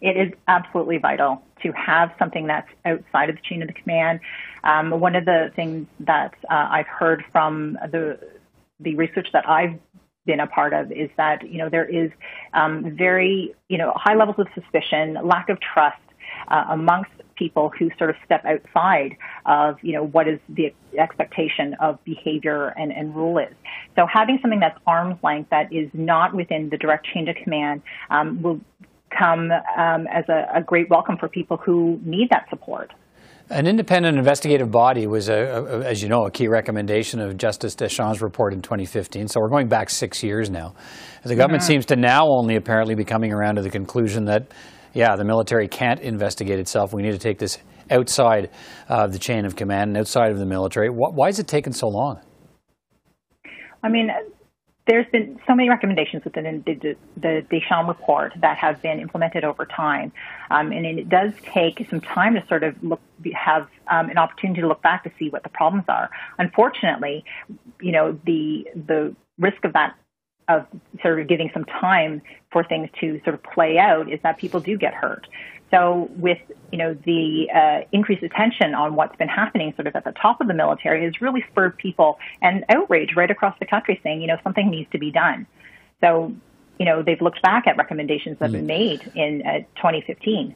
It 0.00 0.16
is 0.16 0.32
absolutely 0.46 0.98
vital 0.98 1.42
to 1.62 1.72
have 1.72 2.10
something 2.18 2.46
that's 2.46 2.68
outside 2.84 3.30
of 3.30 3.36
the 3.36 3.42
chain 3.42 3.62
of 3.62 3.68
the 3.68 3.74
command. 3.74 4.20
Um, 4.64 5.00
one 5.00 5.16
of 5.16 5.24
the 5.24 5.50
things 5.56 5.86
that 6.00 6.34
uh, 6.50 6.68
I've 6.70 6.86
heard 6.86 7.24
from 7.32 7.78
the 7.90 8.18
the 8.80 8.94
research 8.94 9.28
that 9.32 9.48
I've 9.48 9.78
been 10.24 10.40
a 10.40 10.46
part 10.46 10.72
of 10.72 10.92
is 10.92 11.10
that 11.16 11.48
you 11.50 11.58
know 11.58 11.68
there 11.68 11.88
is 11.88 12.10
um, 12.54 12.94
very 12.96 13.54
you 13.68 13.78
know 13.78 13.92
high 13.96 14.14
levels 14.14 14.36
of 14.38 14.46
suspicion, 14.54 15.18
lack 15.24 15.48
of 15.48 15.58
trust 15.60 16.00
uh, 16.48 16.66
amongst 16.70 17.10
people 17.36 17.70
who 17.78 17.88
sort 17.98 18.10
of 18.10 18.16
step 18.24 18.44
outside 18.44 19.16
of 19.46 19.76
you 19.82 19.92
know 19.92 20.04
what 20.04 20.28
is 20.28 20.38
the 20.48 20.72
expectation 20.98 21.74
of 21.80 22.02
behavior 22.04 22.68
and, 22.76 22.92
and 22.92 23.14
rule 23.14 23.38
is. 23.38 23.54
So 23.96 24.06
having 24.06 24.38
something 24.42 24.60
that's 24.60 24.78
arm's 24.86 25.16
length 25.22 25.50
that 25.50 25.72
is 25.72 25.88
not 25.92 26.34
within 26.34 26.70
the 26.70 26.76
direct 26.76 27.06
chain 27.06 27.28
of 27.28 27.36
command 27.36 27.82
um, 28.10 28.42
will 28.42 28.60
come 29.16 29.50
um, 29.50 30.06
as 30.08 30.24
a, 30.28 30.46
a, 30.54 30.62
great 30.62 30.90
welcome 30.90 31.16
for 31.16 31.28
people 31.28 31.56
who 31.56 31.98
need 32.04 32.28
that 32.30 32.46
support. 32.50 32.92
An 33.50 33.66
independent 33.66 34.18
investigative 34.18 34.70
body 34.70 35.06
was, 35.06 35.30
a, 35.30 35.34
a, 35.34 35.84
as 35.84 36.02
you 36.02 36.10
know, 36.10 36.26
a 36.26 36.30
key 36.30 36.48
recommendation 36.48 37.18
of 37.18 37.38
Justice 37.38 37.74
Deschamps' 37.74 38.20
report 38.20 38.52
in 38.52 38.60
2015. 38.60 39.28
So 39.28 39.40
we're 39.40 39.48
going 39.48 39.68
back 39.68 39.88
six 39.88 40.22
years 40.22 40.50
now. 40.50 40.74
The 41.24 41.34
government 41.34 41.62
mm-hmm. 41.62 41.72
seems 41.72 41.86
to 41.86 41.96
now 41.96 42.26
only 42.28 42.56
apparently 42.56 42.94
be 42.94 43.04
coming 43.04 43.32
around 43.32 43.54
to 43.56 43.62
the 43.62 43.70
conclusion 43.70 44.26
that, 44.26 44.52
yeah, 44.92 45.16
the 45.16 45.24
military 45.24 45.66
can't 45.66 46.00
investigate 46.00 46.58
itself. 46.58 46.92
We 46.92 47.02
need 47.02 47.12
to 47.12 47.18
take 47.18 47.38
this 47.38 47.56
outside 47.90 48.50
of 48.88 49.12
the 49.12 49.18
chain 49.18 49.46
of 49.46 49.56
command 49.56 49.88
and 49.88 49.96
outside 49.96 50.30
of 50.30 50.38
the 50.38 50.46
military. 50.46 50.88
Why 50.90 51.28
is 51.28 51.38
it 51.38 51.48
taking 51.48 51.72
so 51.72 51.88
long? 51.88 52.20
I 53.82 53.88
mean, 53.88 54.10
there's 54.88 55.06
been 55.12 55.38
so 55.46 55.54
many 55.54 55.68
recommendations 55.68 56.24
within 56.24 56.64
the, 56.64 56.96
the 57.16 57.46
Deschamps 57.50 57.88
report 57.88 58.32
that 58.40 58.56
have 58.56 58.80
been 58.80 58.98
implemented 58.98 59.44
over 59.44 59.66
time, 59.66 60.10
um, 60.50 60.72
and 60.72 60.86
it 60.86 61.08
does 61.10 61.32
take 61.44 61.86
some 61.90 62.00
time 62.00 62.34
to 62.34 62.44
sort 62.48 62.64
of 62.64 62.74
look, 62.82 63.00
have 63.34 63.68
um, 63.86 64.08
an 64.08 64.16
opportunity 64.16 64.62
to 64.62 64.66
look 64.66 64.82
back 64.82 65.04
to 65.04 65.12
see 65.18 65.28
what 65.28 65.42
the 65.42 65.50
problems 65.50 65.84
are. 65.88 66.08
Unfortunately, 66.38 67.22
you 67.80 67.92
know 67.92 68.18
the 68.24 68.66
the 68.74 69.14
risk 69.38 69.62
of 69.64 69.74
that 69.74 69.94
of 70.48 70.66
sort 71.02 71.20
of 71.20 71.28
giving 71.28 71.50
some 71.52 71.64
time 71.64 72.22
for 72.50 72.64
things 72.64 72.88
to 73.00 73.20
sort 73.24 73.34
of 73.34 73.42
play 73.42 73.78
out 73.78 74.10
is 74.10 74.20
that 74.22 74.38
people 74.38 74.60
do 74.60 74.76
get 74.76 74.94
hurt. 74.94 75.26
So 75.70 76.08
with 76.16 76.38
you 76.72 76.78
know 76.78 76.94
the 76.94 77.50
uh, 77.54 77.86
increased 77.92 78.22
attention 78.22 78.74
on 78.74 78.94
what's 78.94 79.16
been 79.16 79.28
happening 79.28 79.74
sort 79.76 79.86
of 79.86 79.96
at 79.96 80.04
the 80.04 80.12
top 80.12 80.40
of 80.40 80.48
the 80.48 80.54
military 80.54 81.04
has 81.04 81.20
really 81.20 81.44
spurred 81.50 81.76
people 81.76 82.18
and 82.40 82.64
outrage 82.70 83.14
right 83.16 83.30
across 83.30 83.58
the 83.58 83.66
country 83.66 84.00
saying 84.02 84.22
you 84.22 84.26
know 84.26 84.38
something 84.42 84.70
needs 84.70 84.90
to 84.92 84.98
be 84.98 85.10
done. 85.10 85.46
So 86.00 86.34
you 86.78 86.86
know 86.86 87.02
they've 87.02 87.20
looked 87.20 87.42
back 87.42 87.66
at 87.66 87.76
recommendations 87.76 88.38
that 88.38 88.46
have 88.46 88.52
been 88.52 88.64
mm. 88.64 88.68
made 88.68 89.12
in 89.14 89.46
uh, 89.46 89.58
2015. 89.76 90.54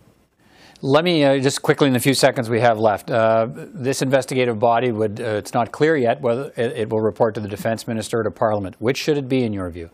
Let 0.85 1.05
me 1.05 1.23
uh, 1.23 1.39
just 1.39 1.63
quickly, 1.63 1.87
in 1.87 1.93
the 1.93 2.01
few 2.01 2.13
seconds 2.13 2.51
we 2.51 2.59
have 2.59 2.77
left, 2.77 3.09
uh, 3.09 3.47
this 3.53 4.03
investigative 4.03 4.59
body 4.59 4.91
would, 4.91 5.21
uh, 5.21 5.25
it's 5.25 5.55
not 5.55 5.71
clear 5.71 5.97
yet 5.97 6.21
whether 6.21 6.53
it, 6.57 6.91
will 6.91 7.01
report 7.01 7.37
to 7.37 7.41
the 7.41 7.47
defense 7.47 7.87
minister 7.87 8.19
or 8.19 8.25
to 8.25 8.33
parliament. 8.33 8.75
Which 8.81 8.99
should 8.99 9.17
it 9.17 9.29
be 9.29 9.45
in 9.45 9.53
your 9.53 9.71
view? 9.71 9.91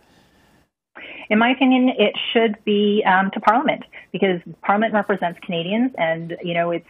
In 1.28 1.38
my 1.38 1.50
opinion, 1.50 1.90
it 1.90 2.16
should 2.32 2.56
be 2.64 3.04
um, 3.06 3.30
to 3.32 3.40
Parliament 3.40 3.84
because 4.12 4.40
Parliament 4.62 4.94
represents 4.94 5.38
Canadians, 5.44 5.92
and 5.98 6.38
you 6.42 6.54
know 6.54 6.70
it's 6.70 6.88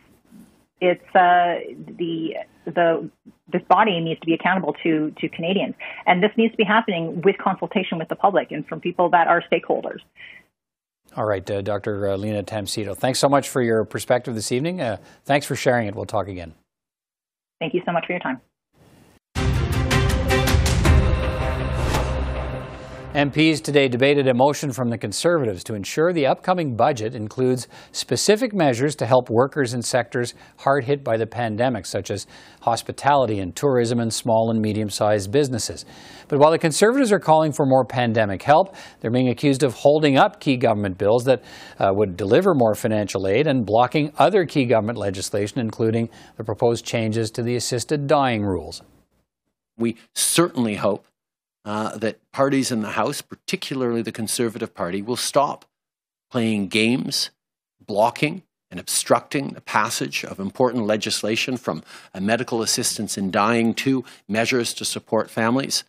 it's 0.80 1.16
uh, 1.16 1.58
the 1.98 2.36
the 2.64 3.10
this 3.52 3.62
body 3.68 3.98
needs 3.98 4.20
to 4.20 4.26
be 4.26 4.34
accountable 4.34 4.76
to 4.84 5.12
to 5.18 5.28
Canadians, 5.28 5.74
and 6.06 6.22
this 6.22 6.30
needs 6.36 6.52
to 6.52 6.56
be 6.56 6.62
happening 6.62 7.20
with 7.22 7.36
consultation 7.38 7.98
with 7.98 8.08
the 8.08 8.14
public 8.14 8.52
and 8.52 8.64
from 8.68 8.80
people 8.80 9.10
that 9.10 9.26
are 9.26 9.42
stakeholders. 9.52 9.98
All 11.16 11.24
right, 11.24 11.48
uh, 11.50 11.62
Dr. 11.62 12.10
Uh, 12.10 12.16
Lena 12.16 12.42
Tamsito, 12.42 12.96
thanks 12.96 13.18
so 13.18 13.28
much 13.28 13.48
for 13.48 13.62
your 13.62 13.84
perspective 13.84 14.34
this 14.34 14.52
evening. 14.52 14.80
Uh, 14.80 14.98
thanks 15.24 15.46
for 15.46 15.56
sharing 15.56 15.86
it. 15.86 15.94
We'll 15.94 16.06
talk 16.06 16.28
again. 16.28 16.54
Thank 17.60 17.74
you 17.74 17.82
so 17.84 17.92
much 17.92 18.06
for 18.06 18.12
your 18.12 18.20
time. 18.20 18.40
MPs 23.14 23.62
today 23.62 23.88
debated 23.88 24.28
a 24.28 24.34
motion 24.34 24.70
from 24.70 24.90
the 24.90 24.98
Conservatives 24.98 25.64
to 25.64 25.72
ensure 25.74 26.12
the 26.12 26.26
upcoming 26.26 26.76
budget 26.76 27.14
includes 27.14 27.66
specific 27.90 28.52
measures 28.52 28.94
to 28.96 29.06
help 29.06 29.30
workers 29.30 29.72
in 29.72 29.80
sectors 29.80 30.34
hard 30.58 30.84
hit 30.84 31.02
by 31.02 31.16
the 31.16 31.26
pandemic, 31.26 31.86
such 31.86 32.10
as 32.10 32.26
hospitality 32.60 33.38
and 33.38 33.56
tourism 33.56 33.98
and 33.98 34.12
small 34.12 34.50
and 34.50 34.60
medium 34.60 34.90
sized 34.90 35.32
businesses. 35.32 35.86
But 36.28 36.38
while 36.38 36.50
the 36.50 36.58
Conservatives 36.58 37.10
are 37.10 37.18
calling 37.18 37.50
for 37.50 37.64
more 37.64 37.86
pandemic 37.86 38.42
help, 38.42 38.76
they're 39.00 39.10
being 39.10 39.30
accused 39.30 39.62
of 39.62 39.72
holding 39.72 40.18
up 40.18 40.38
key 40.38 40.58
government 40.58 40.98
bills 40.98 41.24
that 41.24 41.42
uh, 41.78 41.90
would 41.94 42.14
deliver 42.14 42.54
more 42.54 42.74
financial 42.74 43.26
aid 43.26 43.46
and 43.46 43.64
blocking 43.64 44.12
other 44.18 44.44
key 44.44 44.66
government 44.66 44.98
legislation, 44.98 45.60
including 45.60 46.10
the 46.36 46.44
proposed 46.44 46.84
changes 46.84 47.30
to 47.30 47.42
the 47.42 47.56
assisted 47.56 48.06
dying 48.06 48.42
rules. 48.44 48.82
We 49.78 49.96
certainly 50.14 50.74
hope 50.74 51.06
uh, 51.68 51.98
that 51.98 52.18
parties 52.32 52.72
in 52.72 52.80
the 52.80 52.92
House, 52.92 53.20
particularly 53.20 54.00
the 54.00 54.10
Conservative 54.10 54.74
Party, 54.74 55.02
will 55.02 55.16
stop 55.16 55.66
playing 56.30 56.68
games, 56.68 57.30
blocking 57.84 58.42
and 58.70 58.80
obstructing 58.80 59.48
the 59.48 59.60
passage 59.60 60.24
of 60.24 60.40
important 60.40 60.86
legislation 60.86 61.58
from 61.58 61.82
medical 62.18 62.62
assistance 62.62 63.18
in 63.18 63.30
dying 63.30 63.74
to 63.74 64.02
measures 64.26 64.72
to 64.72 64.84
support 64.86 65.28
families. 65.28 65.84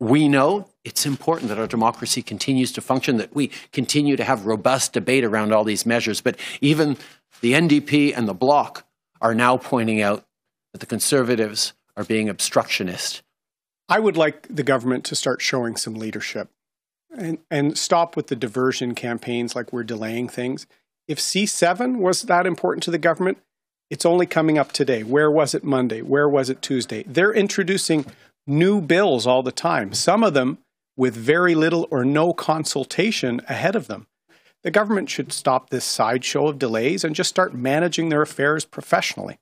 We 0.00 0.26
know 0.26 0.68
it's 0.84 1.06
important 1.06 1.48
that 1.50 1.60
our 1.60 1.68
democracy 1.68 2.22
continues 2.22 2.72
to 2.72 2.80
function, 2.80 3.18
that 3.18 3.32
we 3.32 3.52
continue 3.72 4.16
to 4.16 4.24
have 4.24 4.46
robust 4.46 4.94
debate 4.94 5.22
around 5.22 5.52
all 5.52 5.62
these 5.62 5.86
measures. 5.86 6.20
But 6.20 6.36
even 6.60 6.96
the 7.40 7.52
NDP 7.52 8.16
and 8.16 8.26
the 8.26 8.34
Bloc 8.34 8.84
are 9.20 9.34
now 9.34 9.56
pointing 9.58 10.02
out 10.02 10.24
that 10.72 10.80
the 10.80 10.86
Conservatives 10.86 11.72
are 11.96 12.04
being 12.04 12.28
obstructionist. 12.28 13.22
I 13.90 13.98
would 13.98 14.16
like 14.16 14.46
the 14.48 14.62
government 14.62 15.04
to 15.06 15.16
start 15.16 15.42
showing 15.42 15.76
some 15.76 15.94
leadership 15.94 16.48
and, 17.12 17.38
and 17.50 17.76
stop 17.76 18.14
with 18.14 18.28
the 18.28 18.36
diversion 18.36 18.94
campaigns 18.94 19.56
like 19.56 19.72
we're 19.72 19.82
delaying 19.82 20.28
things. 20.28 20.68
If 21.08 21.18
C7 21.18 21.96
was 21.96 22.22
that 22.22 22.46
important 22.46 22.84
to 22.84 22.92
the 22.92 22.98
government, 22.98 23.38
it's 23.90 24.06
only 24.06 24.26
coming 24.26 24.58
up 24.58 24.70
today. 24.70 25.02
Where 25.02 25.28
was 25.28 25.56
it 25.56 25.64
Monday? 25.64 26.02
Where 26.02 26.28
was 26.28 26.48
it 26.48 26.62
Tuesday? 26.62 27.02
They're 27.02 27.32
introducing 27.32 28.06
new 28.46 28.80
bills 28.80 29.26
all 29.26 29.42
the 29.42 29.50
time, 29.50 29.92
some 29.92 30.22
of 30.22 30.34
them 30.34 30.58
with 30.96 31.16
very 31.16 31.56
little 31.56 31.88
or 31.90 32.04
no 32.04 32.32
consultation 32.32 33.40
ahead 33.48 33.74
of 33.74 33.88
them. 33.88 34.06
The 34.62 34.70
government 34.70 35.10
should 35.10 35.32
stop 35.32 35.70
this 35.70 35.84
sideshow 35.84 36.46
of 36.46 36.60
delays 36.60 37.02
and 37.02 37.16
just 37.16 37.30
start 37.30 37.54
managing 37.54 38.08
their 38.08 38.22
affairs 38.22 38.64
professionally. 38.64 39.40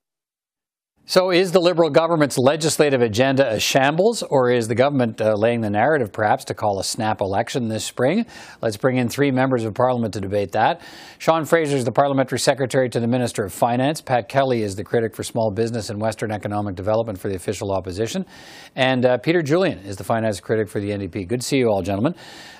So, 1.10 1.30
is 1.30 1.52
the 1.52 1.58
Liberal 1.58 1.88
government's 1.88 2.36
legislative 2.36 3.00
agenda 3.00 3.50
a 3.50 3.58
shambles, 3.58 4.22
or 4.22 4.50
is 4.50 4.68
the 4.68 4.74
government 4.74 5.22
uh, 5.22 5.32
laying 5.32 5.62
the 5.62 5.70
narrative 5.70 6.12
perhaps 6.12 6.44
to 6.44 6.54
call 6.54 6.80
a 6.80 6.84
snap 6.84 7.22
election 7.22 7.68
this 7.68 7.86
spring? 7.86 8.26
Let's 8.60 8.76
bring 8.76 8.98
in 8.98 9.08
three 9.08 9.30
members 9.30 9.64
of 9.64 9.72
Parliament 9.72 10.12
to 10.12 10.20
debate 10.20 10.52
that. 10.52 10.82
Sean 11.16 11.46
Fraser 11.46 11.78
is 11.78 11.86
the 11.86 11.92
Parliamentary 11.92 12.38
Secretary 12.38 12.90
to 12.90 13.00
the 13.00 13.06
Minister 13.06 13.42
of 13.42 13.54
Finance. 13.54 14.02
Pat 14.02 14.28
Kelly 14.28 14.62
is 14.62 14.76
the 14.76 14.84
critic 14.84 15.16
for 15.16 15.22
small 15.22 15.50
business 15.50 15.88
and 15.88 15.98
Western 15.98 16.30
economic 16.30 16.74
development 16.74 17.18
for 17.18 17.28
the 17.28 17.36
official 17.36 17.72
opposition. 17.72 18.26
And 18.76 19.06
uh, 19.06 19.16
Peter 19.16 19.40
Julian 19.40 19.78
is 19.78 19.96
the 19.96 20.04
finance 20.04 20.40
critic 20.40 20.68
for 20.68 20.78
the 20.78 20.90
NDP. 20.90 21.26
Good 21.26 21.40
to 21.40 21.46
see 21.46 21.56
you 21.56 21.70
all, 21.70 21.80
gentlemen. 21.80 22.16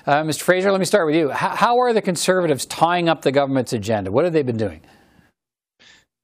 Uh, 0.07 0.23
Mr. 0.23 0.41
Fraser, 0.41 0.71
let 0.71 0.79
me 0.79 0.85
start 0.85 1.05
with 1.05 1.15
you. 1.15 1.29
H- 1.29 1.37
how 1.37 1.77
are 1.77 1.93
the 1.93 2.01
Conservatives 2.01 2.65
tying 2.65 3.09
up 3.09 3.21
the 3.21 3.31
government's 3.31 3.73
agenda? 3.73 4.11
What 4.11 4.23
have 4.23 4.33
they 4.33 4.41
been 4.41 4.57
doing? 4.57 4.81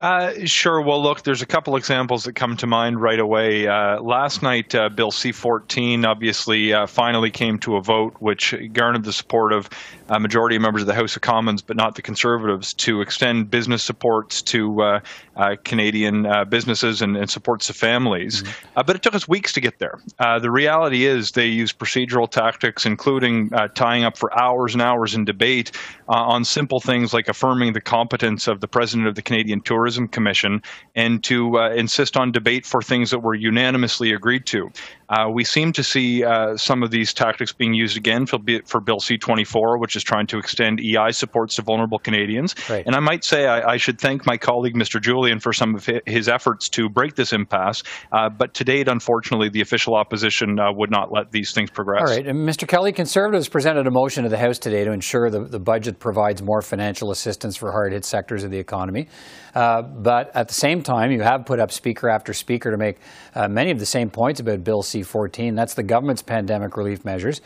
Uh, 0.05 0.45
sure. 0.45 0.83
Well, 0.83 1.01
look, 1.01 1.24
there's 1.24 1.41
a 1.41 1.47
couple 1.47 1.75
examples 1.75 2.25
that 2.25 2.33
come 2.33 2.55
to 2.57 2.67
mind 2.67 3.01
right 3.01 3.19
away. 3.19 3.67
Uh, 3.67 4.00
last 4.01 4.43
night, 4.43 4.75
uh, 4.75 4.88
Bill 4.88 5.09
C-14 5.09 6.05
obviously 6.05 6.71
uh, 6.71 6.85
finally 6.85 7.31
came 7.31 7.57
to 7.62 7.75
a 7.77 7.81
vote, 7.81 8.13
which 8.19 8.53
garnered 8.71 9.03
the 9.03 9.12
support 9.12 9.51
of 9.51 9.67
a 10.09 10.19
majority 10.19 10.57
of 10.57 10.62
members 10.62 10.83
of 10.83 10.88
the 10.88 10.93
House 10.93 11.15
of 11.15 11.24
Commons, 11.24 11.63
but 11.63 11.75
not 11.75 11.95
the 11.95 12.03
Conservatives, 12.03 12.71
to 12.75 13.01
extend 13.01 13.50
business 13.50 13.81
supports 13.81 14.43
to 14.43 14.79
uh, 14.79 15.00
uh, 15.38 15.55
Canadian 15.63 16.27
businesses 16.50 17.01
and, 17.01 17.17
and, 17.17 17.27
supports 17.27 17.67
of 17.71 17.75
families. 17.75 18.43
Mm-hmm. 18.43 18.81
but 18.85 18.95
it 18.95 19.01
took 19.01 19.15
us 19.15 19.27
weeks 19.27 19.51
to 19.53 19.59
get 19.59 19.79
there. 19.79 20.00
the 20.19 20.51
reality 20.51 21.05
is 21.05 21.31
they 21.31 21.47
used 21.47 21.79
procedural 21.79 22.29
tactics, 22.29 22.85
including 22.85 23.50
tying 23.74 24.03
up 24.03 24.15
for 24.15 24.31
hours 24.39 24.75
and 24.75 24.83
hours 24.83 25.15
in 25.15 25.25
debate 25.25 25.71
on 26.07 26.45
simple 26.45 26.79
things 26.79 27.12
like 27.12 27.27
affirming 27.27 27.74
the 27.74 27.81
competence 27.81 28.47
of 28.47 28.62
the 28.62 28.67
President 28.67 29.07
of 29.07 29.15
the 29.15 29.24
Canadian 29.24 29.62
Tourism 29.62 29.94
Commission 30.07 30.61
and 30.95 31.23
to 31.23 31.59
uh, 31.59 31.69
insist 31.71 32.17
on 32.17 32.31
debate 32.31 32.65
for 32.65 32.81
things 32.81 33.09
that 33.11 33.19
were 33.19 33.35
unanimously 33.35 34.11
agreed 34.11 34.45
to. 34.47 34.71
Uh, 35.09 35.29
we 35.31 35.43
seem 35.43 35.71
to 35.74 35.83
see 35.83 36.24
uh, 36.24 36.57
some 36.57 36.83
of 36.83 36.91
these 36.91 37.13
tactics 37.13 37.53
being 37.53 37.74
used 37.74 37.97
again 37.97 38.25
for, 38.25 38.39
for 38.65 38.81
Bill 38.81 39.00
C-24, 39.00 39.79
which 39.79 39.95
is 39.95 40.03
trying 40.03 40.27
to 40.27 40.38
extend 40.38 40.79
EI 40.79 41.12
supports 41.12 41.55
to 41.55 41.62
vulnerable 41.62 42.00
Canadians. 42.00 42.55
Right. 42.69 42.85
And 42.85 42.95
I 42.95 43.00
might 43.00 43.24
say 43.24 43.47
I, 43.47 43.74
I, 43.74 43.77
should 43.77 44.00
thank 44.00 44.25
my 44.25 44.38
colleague, 44.38 44.75
Mr. 44.75 45.01
Julian, 45.01 45.39
for 45.39 45.53
some 45.53 45.75
of 45.75 45.89
his 46.05 46.27
efforts 46.27 46.69
to 46.69 46.89
break 46.89 47.15
this 47.15 47.33
impasse. 47.33 47.83
Uh, 48.12 48.29
but 48.29 48.53
to 48.55 48.63
date, 48.63 48.88
unfortunately, 48.88 49.50
the 49.50 49.62
official 49.62 49.95
opposition 49.95 50.59
uh, 50.59 50.71
would 50.71 50.91
not 50.91 51.12
let 51.12 51.31
these 51.31 51.51
things 51.51 51.69
progress. 51.69 52.09
All 52.09 52.15
right. 52.15 52.25
And 52.25 52.47
Mr. 52.47 52.67
Kelly, 52.67 52.91
Conservatives 52.91 53.47
presented 53.47 53.88
a 53.88 53.91
motion 53.91 54.24
to 54.24 54.29
the 54.29 54.38
House 54.38 54.57
today 54.57 54.83
to 54.83 54.91
ensure 54.91 55.29
the, 55.29 55.41
the 55.41 55.59
budget 55.59 56.00
provides 56.00 56.41
more 56.41 56.62
financial 56.62 57.12
assistance 57.12 57.55
for 57.55 57.71
hard 57.71 57.93
hit 57.93 58.05
sectors 58.05 58.43
of 58.43 58.51
the 58.51 58.57
economy. 58.57 59.07
Uh, 59.53 59.81
but 59.81 60.35
at 60.35 60.50
the 60.50 60.53
same 60.53 60.83
time, 60.83 61.12
you 61.12 61.21
have 61.21 61.45
put 61.45 61.59
up 61.59 61.71
speaker 61.71 62.09
after 62.09 62.33
speaker 62.33 62.71
to 62.71 62.77
make 62.77 62.97
uh, 63.33 63.47
many 63.47 63.71
of 63.71 63.79
the 63.79 63.85
same 63.85 64.09
points 64.09 64.41
about 64.41 64.63
Bill 64.63 64.83
C 64.83 64.94
14. 65.03 65.55
That's 65.55 65.73
the 65.73 65.83
government's 65.83 66.21
pandemic 66.21 66.77
relief 66.77 67.05
measures. 67.05 67.41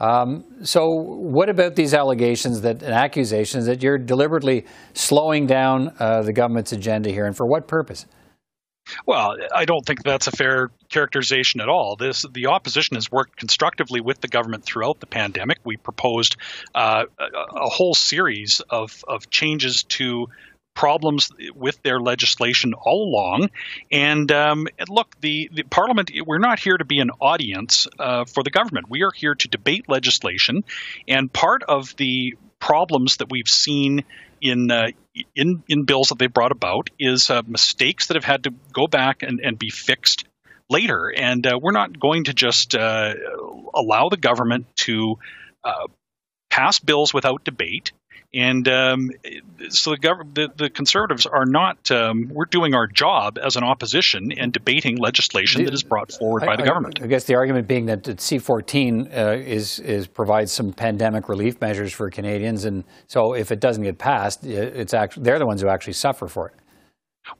Um, 0.00 0.44
so, 0.62 0.86
what 0.88 1.48
about 1.48 1.76
these 1.76 1.94
allegations 1.94 2.62
that 2.62 2.82
and 2.82 2.92
accusations 2.92 3.66
that 3.66 3.82
you're 3.82 3.98
deliberately 3.98 4.66
slowing 4.92 5.46
down 5.46 5.94
uh, 6.00 6.22
the 6.22 6.32
government's 6.32 6.72
agenda 6.72 7.10
here, 7.10 7.26
and 7.26 7.36
for 7.36 7.46
what 7.46 7.68
purpose? 7.68 8.06
Well, 9.06 9.36
I 9.54 9.64
don't 9.64 9.84
think 9.86 10.02
that's 10.02 10.26
a 10.26 10.32
fair 10.32 10.68
characterization 10.90 11.60
at 11.60 11.68
all. 11.68 11.96
This 11.96 12.24
the 12.32 12.46
opposition 12.46 12.96
has 12.96 13.10
worked 13.10 13.36
constructively 13.36 14.00
with 14.00 14.20
the 14.20 14.28
government 14.28 14.64
throughout 14.64 15.00
the 15.00 15.06
pandemic. 15.06 15.58
We 15.64 15.76
proposed 15.76 16.36
uh, 16.74 17.04
a, 17.18 17.24
a, 17.24 17.68
whole 17.68 17.94
series 17.94 18.60
of, 18.68 19.02
of 19.08 19.30
changes 19.30 19.84
to 19.84 20.26
problems 20.74 21.30
with 21.54 21.80
their 21.82 22.00
legislation 22.00 22.74
all 22.74 23.08
along. 23.08 23.50
And, 23.90 24.30
um, 24.32 24.66
look, 24.88 25.18
the, 25.20 25.48
the, 25.52 25.62
Parliament, 25.62 26.10
we're 26.26 26.38
not 26.38 26.58
here 26.58 26.76
to 26.76 26.84
be 26.84 27.00
an 27.00 27.10
audience 27.20 27.86
uh, 27.98 28.24
for 28.24 28.42
the 28.42 28.50
government. 28.50 28.90
We 28.90 29.02
are 29.02 29.12
here 29.14 29.34
to 29.34 29.48
debate 29.48 29.88
legislation. 29.88 30.64
And 31.08 31.32
part 31.32 31.62
of 31.62 31.94
the 31.96 32.36
problems 32.58 33.18
that 33.18 33.30
we've 33.30 33.48
seen 33.48 34.04
in 34.40 34.70
uh, 34.70 34.88
in 35.34 35.62
in 35.68 35.84
bills 35.84 36.08
that 36.08 36.18
they 36.18 36.26
brought 36.26 36.52
about 36.52 36.90
is 36.98 37.30
uh, 37.30 37.42
mistakes 37.46 38.08
that 38.08 38.14
have 38.14 38.24
had 38.24 38.44
to 38.44 38.54
go 38.72 38.86
back 38.86 39.22
and, 39.22 39.40
and 39.40 39.58
be 39.58 39.70
fixed 39.70 40.24
later. 40.68 41.12
And 41.16 41.46
uh, 41.46 41.58
we're 41.60 41.72
not 41.72 41.98
going 41.98 42.24
to 42.24 42.34
just 42.34 42.74
uh, 42.74 43.14
allow 43.74 44.08
the 44.08 44.16
government 44.16 44.66
to 44.76 45.18
uh, 45.62 45.86
pass 46.50 46.78
bills 46.78 47.12
without 47.12 47.44
debate 47.44 47.92
and 48.34 48.66
um, 48.68 49.10
so 49.68 49.92
the, 49.92 49.98
gov- 49.98 50.34
the, 50.34 50.48
the 50.56 50.68
conservatives 50.68 51.24
are 51.24 51.46
not. 51.46 51.90
Um, 51.90 52.28
we're 52.32 52.46
doing 52.46 52.74
our 52.74 52.86
job 52.86 53.38
as 53.38 53.56
an 53.56 53.62
opposition 53.62 54.32
and 54.36 54.52
debating 54.52 54.96
legislation 54.96 55.64
that 55.64 55.72
is 55.72 55.84
brought 55.84 56.12
forward 56.12 56.42
I, 56.42 56.46
by 56.46 56.56
the 56.56 56.64
government. 56.64 57.00
I, 57.00 57.04
I, 57.04 57.06
guess 57.06 57.24
the 57.24 57.36
argument 57.36 57.68
being 57.68 57.86
that 57.86 58.02
C14 58.02 59.16
uh, 59.16 59.30
is 59.36 59.78
is 59.78 60.06
provides 60.06 60.50
some 60.52 60.72
pandemic 60.72 61.28
relief 61.28 61.60
measures 61.60 61.92
for 61.92 62.10
Canadians, 62.10 62.64
and 62.64 62.84
so 63.06 63.34
if 63.34 63.52
it 63.52 63.60
doesn't 63.60 63.84
get 63.84 63.98
passed, 63.98 64.44
it's 64.44 64.94
actually 64.94 65.22
they're 65.22 65.38
the 65.38 65.46
ones 65.46 65.62
who 65.62 65.68
actually 65.68 65.92
suffer 65.92 66.26
for 66.26 66.48
it. 66.48 66.54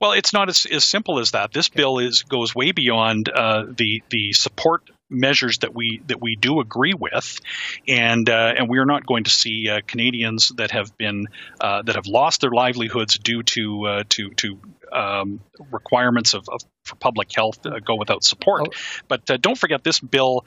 Well, 0.00 0.12
it's 0.12 0.32
not 0.32 0.48
as, 0.48 0.66
as 0.70 0.84
simple 0.84 1.18
as 1.18 1.32
that. 1.32 1.52
This 1.52 1.68
bill 1.68 1.98
is 1.98 2.22
goes 2.22 2.54
way 2.54 2.72
beyond 2.72 3.28
uh, 3.28 3.64
the 3.76 4.02
the 4.10 4.32
support 4.32 4.88
measures 5.10 5.58
that 5.58 5.74
we 5.74 6.00
that 6.06 6.20
we 6.20 6.36
do 6.36 6.60
agree 6.60 6.94
with, 6.94 7.40
and 7.86 8.28
uh, 8.28 8.54
and 8.56 8.68
we 8.68 8.78
are 8.78 8.86
not 8.86 9.06
going 9.06 9.24
to 9.24 9.30
see 9.30 9.68
uh, 9.68 9.80
Canadians 9.86 10.52
that 10.56 10.70
have 10.70 10.96
been 10.96 11.26
uh, 11.60 11.82
that 11.82 11.94
have 11.94 12.06
lost 12.06 12.40
their 12.40 12.50
livelihoods 12.50 13.18
due 13.18 13.42
to 13.42 13.86
uh, 13.86 14.04
to 14.10 14.30
to 14.30 14.58
um, 14.92 15.40
requirements 15.70 16.34
of, 16.34 16.48
of, 16.48 16.60
for 16.84 16.96
public 16.96 17.34
health 17.34 17.64
uh, 17.66 17.78
go 17.80 17.96
without 17.96 18.22
support. 18.22 18.62
Oh. 18.68 19.00
But 19.08 19.28
uh, 19.30 19.36
don't 19.36 19.58
forget, 19.58 19.82
this 19.82 20.00
bill 20.00 20.44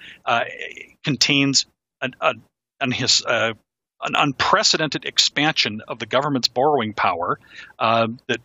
contains 1.03 1.65
an, 2.01 2.15
a, 2.21 2.33
an 2.79 2.91
his, 2.91 3.23
an 4.01 4.13
unprecedented 4.15 5.05
expansion 5.05 5.81
of 5.87 5.99
the 5.99 6.05
government's 6.05 6.47
borrowing 6.47 6.93
power 6.93 7.39
uh, 7.79 8.07
that 8.27 8.39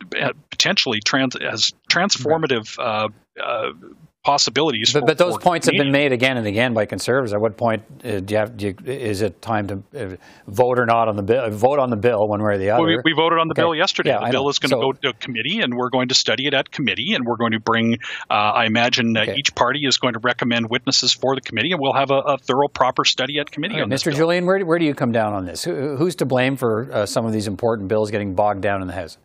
potentially 0.50 1.00
trans- 1.00 1.37
has 1.40 1.73
transformative 1.90 2.78
uh, 2.78 3.09
uh, 3.42 3.73
possibilities. 4.23 4.93
But, 4.93 5.00
for, 5.00 5.07
but 5.07 5.19
those 5.19 5.37
points 5.38 5.67
have 5.67 5.76
been 5.76 5.93
made 5.93 6.12
again 6.12 6.37
and 6.37 6.47
again 6.47 6.75
by 6.75 6.87
conservatives. 6.87 7.33
At 7.33 7.41
what 7.41 7.57
point 7.57 7.83
uh, 8.05 8.21
do 8.21 8.33
you 8.33 8.38
have? 8.38 8.57
Do 8.57 8.67
you, 8.67 8.75
is 8.85 9.23
it 9.23 9.43
time 9.43 9.67
to 9.67 9.83
uh, 9.97 10.17
vote 10.47 10.79
or 10.79 10.87
not 10.87 11.09
on 11.09 11.17
the 11.17 11.23
bill? 11.23 11.50
Vote 11.50 11.79
on 11.79 11.91
the 11.91 11.97
bill 11.97 12.29
one 12.29 12.43
way 12.43 12.55
or 12.55 12.59
the 12.59 12.71
other. 12.71 12.83
Well, 12.83 12.97
we, 13.05 13.12
we, 13.12 13.12
voted 13.12 13.38
on 13.38 13.49
the 13.49 13.55
okay. 13.55 13.62
bill 13.62 13.75
yesterday. 13.75 14.11
Yeah, 14.11 14.21
the 14.21 14.26
I 14.26 14.31
bill 14.31 14.45
know. 14.45 14.50
is 14.50 14.59
going 14.59 14.71
to 14.71 14.76
so, 14.76 14.81
go 14.81 14.93
to 14.93 15.12
committee, 15.19 15.61
and 15.61 15.76
we're 15.76 15.91
going 15.91 16.09
to 16.09 16.14
study 16.14 16.47
it 16.47 16.55
at 16.55 16.71
committee, 16.71 17.14
and 17.14 17.26
we're 17.26 17.37
going 17.37 17.52
to 17.52 17.61
bring. 17.61 17.95
Uh, 18.31 18.35
I 18.35 18.67
imagine 18.67 19.17
okay. 19.17 19.35
each 19.37 19.55
party 19.55 19.87
is 19.87 19.99
going 19.99 20.14
to 20.14 20.21
recommend 20.21 20.71
witnesses 20.71 21.12
for 21.12 21.35
the 21.35 21.41
committee, 21.41 21.73
and 21.73 21.81
we'll 21.81 21.95
have 21.95 22.11
a, 22.11 22.21
a 22.21 22.38
thorough, 22.38 22.69
proper 22.69 23.05
study 23.05 23.38
at 23.38 23.50
committee 23.50 23.73
right, 23.81 23.88
Mr. 23.88 24.14
Julian, 24.14 24.47
where, 24.47 24.64
where 24.64 24.79
do 24.79 24.85
you 24.85 24.95
come 24.95 25.12
down 25.12 25.33
on 25.33 25.45
this? 25.45 25.64
Who, 25.64 25.97
who's 25.97 26.17
to 26.17 26.26
blame 26.26 26.57
for 26.57 26.91
uh, 26.93 27.07
some 27.07 27.26
of 27.26 27.33
these 27.33 27.47
important 27.47 27.88
bills 27.88 28.11
getting 28.11 28.35
bogged 28.35 28.62
down 28.62 28.83
in 28.83 28.88
the 28.88 28.95
House? 28.95 29.19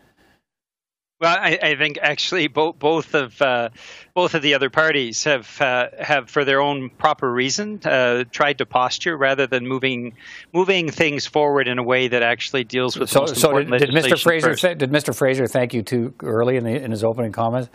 Well, 1.20 1.36
I, 1.36 1.58
I, 1.60 1.76
think 1.76 1.98
actually 2.00 2.48
both 2.48 2.78
both 2.78 3.16
of 3.16 3.42
uh, 3.42 3.70
both 4.14 4.36
of 4.36 4.44
the 4.44 4.54
other 4.54 4.70
parties 4.70 5.24
have 5.24 5.60
uh, 5.60 5.88
have, 6.00 6.30
for 6.30 6.46
their 6.46 6.62
own 6.62 6.92
proper 6.92 7.32
reason, 7.32 7.80
uh, 7.86 8.26
tried 8.30 8.60
to 8.60 8.68
posture 8.68 9.18
rather 9.18 9.48
than 9.48 9.68
moving 9.68 10.14
moving 10.54 10.92
things 10.92 11.26
forward 11.26 11.68
in 11.68 11.80
a 11.80 11.84
way 11.84 12.08
that 12.08 12.22
actually 12.22 12.66
deals 12.66 13.00
with. 13.00 13.10
So, 13.10 13.26
so 13.26 13.58
did, 13.58 13.68
did, 13.68 13.90
Mr. 13.90 14.22
Fraser 14.22 14.54
th- 14.54 14.78
did 14.78 14.92
Mr. 14.92 15.16
Fraser 15.16 15.48
thank 15.48 15.74
you 15.74 15.82
too 15.82 16.14
early 16.22 16.56
in, 16.56 16.64
the, 16.64 16.84
in 16.84 16.92
his 16.92 17.04
opening 17.04 17.32
comments? 17.32 17.70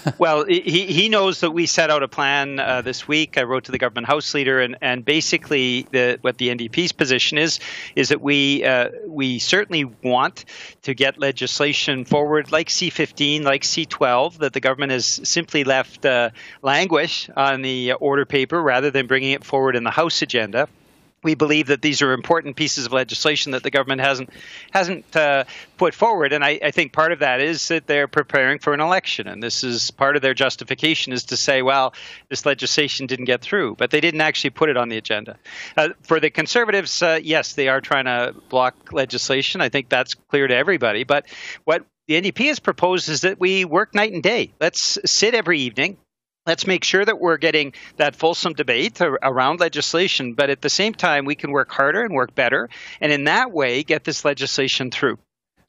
well, 0.18 0.44
he, 0.46 0.86
he 0.86 1.08
knows 1.08 1.40
that 1.40 1.50
we 1.50 1.66
set 1.66 1.90
out 1.90 2.02
a 2.02 2.08
plan 2.08 2.58
uh, 2.58 2.80
this 2.80 3.06
week. 3.06 3.36
I 3.36 3.42
wrote 3.42 3.64
to 3.64 3.72
the 3.72 3.78
government 3.78 4.06
house 4.06 4.32
leader, 4.32 4.60
and, 4.60 4.76
and 4.80 5.04
basically 5.04 5.86
the, 5.90 6.18
what 6.22 6.38
the 6.38 6.48
NDP's 6.48 6.92
position 6.92 7.36
is 7.36 7.60
is 7.94 8.08
that 8.08 8.22
we 8.22 8.64
uh, 8.64 8.88
we 9.06 9.38
certainly 9.38 9.84
want 9.84 10.46
to 10.82 10.94
get 10.94 11.18
legislation 11.18 12.04
forward 12.04 12.50
like 12.50 12.68
C15, 12.68 13.42
like 13.42 13.62
C12, 13.62 14.38
that 14.38 14.54
the 14.54 14.60
government 14.60 14.92
has 14.92 15.20
simply 15.28 15.62
left 15.64 16.06
uh, 16.06 16.30
languish 16.62 17.28
on 17.36 17.60
the 17.60 17.92
order 17.92 18.24
paper 18.24 18.62
rather 18.62 18.90
than 18.90 19.06
bringing 19.06 19.32
it 19.32 19.44
forward 19.44 19.76
in 19.76 19.84
the 19.84 19.90
House 19.90 20.22
agenda 20.22 20.68
we 21.22 21.34
believe 21.34 21.68
that 21.68 21.82
these 21.82 22.02
are 22.02 22.12
important 22.12 22.56
pieces 22.56 22.86
of 22.86 22.92
legislation 22.92 23.52
that 23.52 23.62
the 23.62 23.70
government 23.70 24.00
hasn't 24.00 24.30
hasn't 24.72 25.16
uh, 25.16 25.44
put 25.76 25.94
forward, 25.94 26.32
and 26.32 26.44
I, 26.44 26.58
I, 26.62 26.70
think 26.70 26.92
part 26.92 27.12
of 27.12 27.20
that 27.20 27.40
is 27.40 27.68
that 27.68 27.86
they're 27.86 28.08
preparing 28.08 28.58
for 28.58 28.74
an 28.74 28.80
election, 28.80 29.28
and 29.28 29.42
this 29.42 29.64
is 29.64 29.90
part 29.90 30.16
of 30.16 30.22
their 30.22 30.34
justification 30.34 31.12
is 31.12 31.24
to 31.24 31.36
say, 31.36 31.62
well, 31.62 31.94
this 32.28 32.44
legislation 32.44 33.06
didn't 33.06 33.26
get 33.26 33.40
through, 33.40 33.76
but 33.76 33.90
they 33.90 34.00
didn't 34.00 34.20
actually 34.20 34.50
put 34.50 34.68
it 34.68 34.76
on 34.76 34.88
the 34.88 34.96
agenda. 34.96 35.36
Uh, 35.76 35.90
for 36.02 36.20
the 36.20 36.30
Conservatives, 36.30 37.02
uh, 37.02 37.18
yes, 37.22 37.52
they 37.54 37.68
are 37.68 37.80
trying 37.80 38.06
to 38.06 38.34
block 38.48 38.92
legislation. 38.92 39.60
I 39.60 39.68
think 39.68 39.88
that's 39.88 40.14
clear 40.14 40.46
to 40.48 40.54
everybody. 40.54 41.04
But 41.04 41.26
what 41.64 41.84
the 42.06 42.20
NDP 42.20 42.48
has 42.48 42.58
proposed 42.58 43.08
is 43.08 43.20
that 43.22 43.38
we 43.38 43.64
work 43.64 43.94
night 43.94 44.12
and 44.12 44.22
day. 44.22 44.52
Let's 44.60 44.98
sit 45.04 45.34
every 45.34 45.60
evening 45.60 45.96
let's 46.46 46.66
make 46.66 46.84
sure 46.84 47.04
that 47.04 47.20
we're 47.20 47.36
getting 47.36 47.72
that 47.96 48.16
fulsome 48.16 48.52
debate 48.54 49.00
around 49.00 49.60
legislation, 49.60 50.34
but 50.34 50.50
at 50.50 50.60
the 50.60 50.70
same 50.70 50.94
time, 50.94 51.24
we 51.24 51.34
can 51.34 51.52
work 51.52 51.70
harder 51.70 52.02
and 52.02 52.14
work 52.14 52.34
better, 52.34 52.68
and 53.00 53.12
in 53.12 53.24
that 53.24 53.52
way, 53.52 53.82
get 53.82 54.04
this 54.04 54.24
legislation 54.24 54.90
through. 54.90 55.18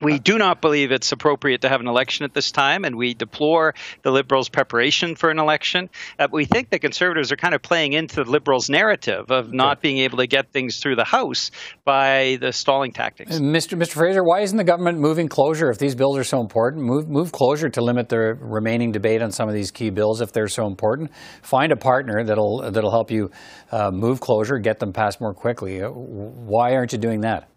We 0.02 0.20
do 0.20 0.38
not 0.38 0.62
believe 0.62 0.92
it's 0.92 1.12
appropriate 1.12 1.62
to 1.62 1.70
have 1.70 1.80
an 1.80 1.88
election 1.88 2.26
at 2.26 2.34
this 2.34 2.52
time, 2.52 2.84
and 2.86 2.96
we 2.96 3.14
deplore 3.14 3.74
the 4.02 4.12
Liberals' 4.12 4.50
preparation 4.50 5.16
for 5.16 5.30
an 5.30 5.40
election. 5.40 5.90
Uh, 6.20 6.28
we 6.32 6.46
think 6.46 6.70
the 6.70 6.80
Conservatives 6.80 7.32
are 7.32 7.38
kind 7.38 7.54
of 7.54 7.62
playing 7.62 7.94
into 7.94 8.24
the 8.24 8.30
Liberals' 8.30 8.70
narrative 8.70 9.32
of 9.32 9.54
not 9.54 9.82
being 9.82 10.00
able 10.00 10.18
to 10.18 10.28
get 10.28 10.52
things 10.52 10.80
through 10.80 10.96
the 10.96 11.04
House 11.04 11.52
by 11.86 12.38
the 12.42 12.52
stalling 12.52 12.92
tactics. 12.92 13.38
Mr. 13.40 13.78
Mr. 13.78 13.94
Fraser, 13.94 14.24
why 14.24 14.42
isn't 14.42 14.58
the 14.58 14.64
government 14.64 15.00
moving 15.00 15.28
closure 15.28 15.70
if 15.70 15.78
these 15.78 15.96
bills 15.96 16.18
are 16.18 16.24
so 16.24 16.42
important? 16.42 16.84
Move 16.84 17.10
move 17.10 17.32
closure 17.32 17.70
to 17.70 17.82
limit 17.82 18.10
the 18.10 18.36
remaining 18.40 18.92
debate 18.92 19.22
on 19.22 19.32
some 19.32 19.48
of 19.48 19.54
these 19.54 19.72
key 19.72 19.90
bills 19.90 20.22
if 20.22 20.32
they're 20.32 20.48
so 20.48 20.68
important. 20.68 21.12
Find 21.42 21.72
a 21.72 21.78
partner 21.78 22.24
that'll 22.24 22.72
that'll 22.72 22.92
help 22.92 23.12
you 23.12 23.32
uh, 23.72 23.92
move 23.92 24.20
closure, 24.20 24.58
get 24.60 24.80
them 24.80 24.94
passed 24.94 25.22
more 25.22 25.34
quickly. 25.34 25.82
Uh, 25.82 25.90
why 25.90 26.76
aren't 26.76 26.92
you 26.92 26.98
doing 27.00 27.22
that? 27.22 27.50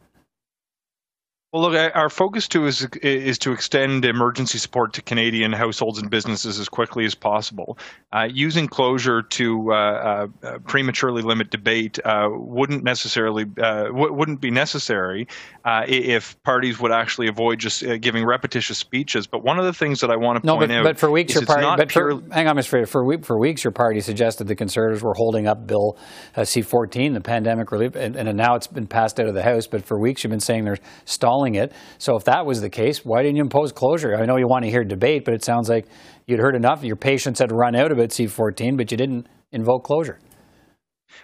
Well, 1.57 1.71
look, 1.71 1.97
our 1.97 2.11
focus 2.11 2.49
too 2.49 2.67
is 2.67 2.87
is 3.01 3.39
to 3.39 3.53
extend 3.53 4.05
emergency 4.05 4.59
support 4.59 4.93
to 4.93 5.01
Canadian 5.01 5.55
households 5.55 5.99
and 5.99 6.11
businesses 6.11 6.59
as 6.59 6.69
quickly 6.69 7.07
as 7.07 7.15
possible. 7.15 7.79
Uh, 8.13 8.29
using 8.31 8.69
closure 8.69 9.23
to 9.23 9.73
uh, 9.73 10.27
uh, 10.43 10.59
prematurely 10.67 11.23
limit 11.23 11.49
debate 11.49 11.99
uh, 12.05 12.29
wouldn't 12.31 12.85
necessarily 12.85 13.45
uh, 13.57 13.85
w- 13.85 14.13
wouldn't 14.13 14.43
be 14.43 14.51
necessary 14.51 15.27
uh, 15.67 15.85
if 15.89 16.41
parties 16.45 16.79
would 16.79 16.93
actually 16.93 17.27
avoid 17.27 17.59
just 17.59 17.83
giving 18.01 18.25
repetitious 18.25 18.79
speeches. 18.79 19.27
But 19.27 19.43
one 19.43 19.59
of 19.59 19.65
the 19.65 19.73
things 19.73 20.01
that 20.01 20.13
I 20.13 20.17
want 20.17 20.41
to 20.41 20.47
no, 20.47 20.59
point 20.59 20.69
but, 20.69 20.77
out, 20.77 20.85
but 20.85 20.97
for 20.97 21.11
weeks 21.11 21.35
your 21.35 21.45
party, 21.45 21.67
but 21.77 21.91
for, 21.91 22.23
hang 22.31 22.47
on, 22.47 22.57
Mr. 22.57 22.69
Fraser, 22.69 22.87
for, 22.87 23.05
for 23.23 23.41
weeks 23.41 23.65
your 23.65 23.73
party 23.73 23.99
suggested 24.01 24.47
the 24.47 24.55
Conservatives 24.55 25.03
were 25.03 25.15
holding 25.17 25.49
up 25.49 25.67
Bill 25.67 25.99
C-14, 26.37 27.15
the 27.15 27.21
pandemic 27.21 27.73
relief, 27.73 27.97
and, 27.97 28.15
and 28.15 28.37
now 28.37 28.55
it's 28.55 28.69
been 28.69 28.87
passed 28.87 29.19
out 29.19 29.27
of 29.27 29.35
the 29.35 29.43
House. 29.43 29.67
But 29.67 29.85
for 29.85 30.01
weeks 30.01 30.23
you've 30.23 30.31
been 30.31 30.39
saying 30.39 30.65
they're 30.65 30.79
stalling 31.05 31.57
it. 31.57 31.73
So 31.99 32.15
if 32.15 32.23
that 32.25 32.47
was 32.47 32.61
the 32.61 32.71
case, 32.71 33.05
why 33.05 33.23
didn't 33.23 33.35
you 33.35 33.43
impose 33.43 33.73
closure? 33.73 34.15
I 34.15 34.25
know 34.25 34.37
you 34.37 34.47
want 34.47 34.65
to 34.65 34.71
hear 34.71 34.85
debate, 34.85 35.25
but 35.25 35.35
it 35.35 35.45
sounds 35.45 35.69
like 35.69 35.87
you'd 36.27 36.39
heard 36.39 36.55
enough. 36.55 36.85
Your 36.85 36.95
patience 36.95 37.41
had 37.41 37.51
run 37.51 37.75
out 37.75 37.91
about 37.91 38.11
C14, 38.11 38.77
but 38.77 38.93
you 38.93 38.97
didn't 38.97 39.27
invoke 39.51 39.83
closure. 39.83 40.21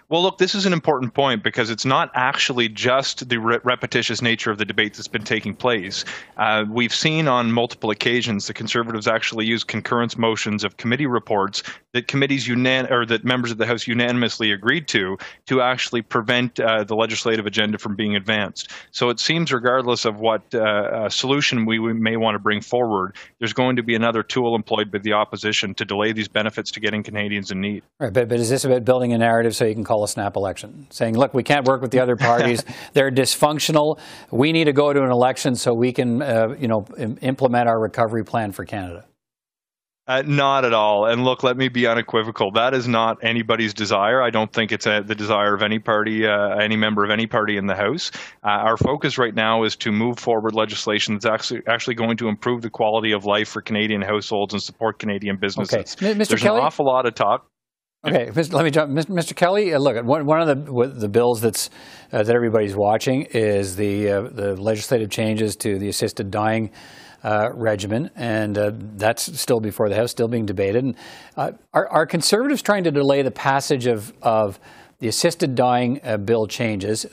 Well, 0.09 0.21
look, 0.21 0.37
this 0.37 0.53
is 0.53 0.65
an 0.65 0.73
important 0.73 1.13
point 1.13 1.43
because 1.43 1.69
it's 1.69 1.85
not 1.85 2.11
actually 2.13 2.69
just 2.69 3.27
the 3.29 3.37
re- 3.37 3.59
repetitious 3.63 4.21
nature 4.21 4.51
of 4.51 4.57
the 4.57 4.65
debate 4.65 4.93
that's 4.93 5.07
been 5.07 5.23
taking 5.23 5.55
place. 5.55 6.05
Uh, 6.37 6.65
we've 6.69 6.93
seen 6.93 7.27
on 7.27 7.51
multiple 7.51 7.89
occasions 7.89 8.47
the 8.47 8.53
Conservatives 8.53 9.07
actually 9.07 9.45
use 9.45 9.63
concurrence 9.63 10.17
motions 10.17 10.63
of 10.63 10.77
committee 10.77 11.07
reports 11.07 11.63
that 11.93 12.07
committees 12.07 12.47
unan- 12.47 12.91
or 12.91 13.05
that 13.05 13.23
members 13.23 13.51
of 13.51 13.57
the 13.57 13.65
House 13.65 13.87
unanimously 13.87 14.51
agreed 14.51 14.87
to 14.89 15.17
to 15.47 15.61
actually 15.61 16.01
prevent 16.01 16.59
uh, 16.59 16.83
the 16.83 16.95
legislative 16.95 17.45
agenda 17.45 17.77
from 17.77 17.95
being 17.95 18.15
advanced. 18.15 18.71
So 18.91 19.09
it 19.09 19.19
seems, 19.19 19.51
regardless 19.51 20.05
of 20.05 20.19
what 20.19 20.53
uh, 20.53 21.09
solution 21.09 21.65
we, 21.65 21.79
we 21.79 21.93
may 21.93 22.17
want 22.17 22.35
to 22.35 22.39
bring 22.39 22.61
forward, 22.61 23.15
there's 23.39 23.53
going 23.53 23.75
to 23.75 23.83
be 23.83 23.95
another 23.95 24.23
tool 24.23 24.55
employed 24.55 24.91
by 24.91 24.99
the 24.99 25.13
opposition 25.13 25.73
to 25.75 25.85
delay 25.85 26.11
these 26.11 26.27
benefits 26.27 26.71
to 26.71 26.79
getting 26.79 27.03
Canadians 27.03 27.51
in 27.51 27.61
need. 27.61 27.83
Right, 27.99 28.11
but, 28.11 28.27
but 28.27 28.39
is 28.39 28.49
this 28.49 28.65
about 28.65 28.85
building 28.85 29.13
a 29.13 29.17
narrative 29.17 29.55
so 29.55 29.65
you 29.65 29.72
can 29.73 29.83
call 29.83 30.03
a 30.03 30.07
snap 30.07 30.35
election, 30.35 30.87
saying, 30.89 31.17
look, 31.17 31.33
we 31.33 31.43
can't 31.43 31.65
work 31.67 31.81
with 31.81 31.91
the 31.91 31.99
other 31.99 32.15
parties. 32.15 32.63
They're 32.93 33.11
dysfunctional. 33.11 33.99
We 34.31 34.51
need 34.51 34.65
to 34.65 34.73
go 34.73 34.93
to 34.93 35.03
an 35.03 35.11
election 35.11 35.55
so 35.55 35.73
we 35.73 35.91
can, 35.91 36.21
uh, 36.21 36.55
you 36.59 36.67
know, 36.67 36.85
Im- 36.97 37.17
implement 37.21 37.67
our 37.67 37.79
recovery 37.79 38.23
plan 38.25 38.51
for 38.51 38.65
Canada. 38.65 39.05
Uh, 40.05 40.21
not 40.25 40.65
at 40.65 40.73
all. 40.73 41.05
And 41.05 41.23
look, 41.23 41.43
let 41.43 41.55
me 41.55 41.69
be 41.69 41.87
unequivocal. 41.87 42.51
That 42.51 42.73
is 42.73 42.89
not 42.89 43.23
anybody's 43.23 43.73
desire. 43.73 44.21
I 44.21 44.31
don't 44.31 44.51
think 44.51 44.73
it's 44.73 44.85
a, 44.85 45.01
the 45.01 45.15
desire 45.15 45.53
of 45.53 45.61
any 45.61 45.79
party, 45.79 46.27
uh, 46.27 46.57
any 46.57 46.75
member 46.75 47.05
of 47.05 47.09
any 47.09 47.25
party 47.25 47.55
in 47.55 47.67
the 47.67 47.75
House. 47.75 48.11
Uh, 48.43 48.49
our 48.49 48.75
focus 48.75 49.17
right 49.17 49.33
now 49.33 49.63
is 49.63 49.77
to 49.77 49.93
move 49.93 50.19
forward 50.19 50.55
legislation 50.55 51.13
that's 51.13 51.25
actually 51.25 51.61
actually 51.67 51.95
going 51.95 52.17
to 52.17 52.27
improve 52.27 52.61
the 52.61 52.69
quality 52.69 53.13
of 53.13 53.23
life 53.23 53.47
for 53.47 53.61
Canadian 53.61 54.01
households 54.01 54.53
and 54.53 54.61
support 54.61 54.99
Canadian 54.99 55.37
businesses. 55.37 55.95
Okay. 55.95 56.13
Mr. 56.13 56.27
There's 56.27 56.41
Kelly? 56.41 56.59
an 56.59 56.65
awful 56.65 56.85
lot 56.85 57.05
of 57.05 57.15
talk. 57.15 57.47
Okay, 58.05 58.29
let 58.31 58.65
me 58.65 58.69
jump. 58.69 58.91
Mr. 58.91 59.33
Kelly, 59.33 59.73
uh, 59.73 59.79
look, 59.79 60.03
one, 60.03 60.41
of 60.41 60.65
the 60.65 60.87
the 60.93 61.07
bills 61.07 61.39
that's 61.39 61.69
uh, 62.11 62.21
that 62.21 62.35
everybody's 62.35 62.75
watching 62.75 63.21
is 63.31 63.77
the 63.77 64.09
uh, 64.09 64.21
the 64.23 64.61
legislative 64.61 65.09
changes 65.09 65.55
to 65.57 65.79
the 65.79 65.87
assisted 65.87 66.29
dying 66.29 66.69
uh, 67.23 67.51
regimen, 67.53 68.09
and 68.17 68.57
uh, 68.57 68.71
that's 68.97 69.39
still 69.39 69.61
before 69.61 69.87
the 69.87 69.95
House, 69.95 70.11
still 70.11 70.27
being 70.27 70.45
debated. 70.45 70.83
And 70.83 70.95
uh, 71.37 71.51
are, 71.73 71.87
are, 71.87 72.05
conservatives 72.05 72.61
trying 72.61 72.83
to 72.83 72.91
delay 72.91 73.21
the 73.21 73.31
passage 73.31 73.85
of 73.85 74.11
of 74.21 74.59
the 74.99 75.07
assisted 75.07 75.55
dying 75.55 76.01
bill 76.25 76.45
changes 76.45 77.05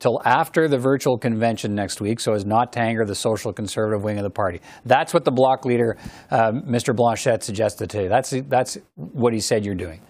till 0.00 0.22
after 0.24 0.66
the 0.66 0.78
virtual 0.78 1.18
convention 1.18 1.72
next 1.76 2.00
week, 2.00 2.18
so 2.18 2.32
as 2.32 2.44
not 2.44 2.72
to 2.72 2.80
anger 2.80 3.04
the 3.04 3.14
social 3.14 3.52
conservative 3.52 4.02
wing 4.02 4.16
of 4.18 4.24
the 4.24 4.30
party. 4.30 4.60
That's 4.84 5.14
what 5.14 5.24
the 5.24 5.30
bloc 5.30 5.64
leader, 5.64 5.96
Mr. 6.32 6.94
Blanchet, 6.94 7.44
suggested 7.44 7.90
today. 7.90 8.08
That's 8.08 8.30
that's 8.48 8.78
what 8.96 9.32
he 9.32 9.38
said 9.38 9.64
you're 9.64 9.76
doing 9.76 10.00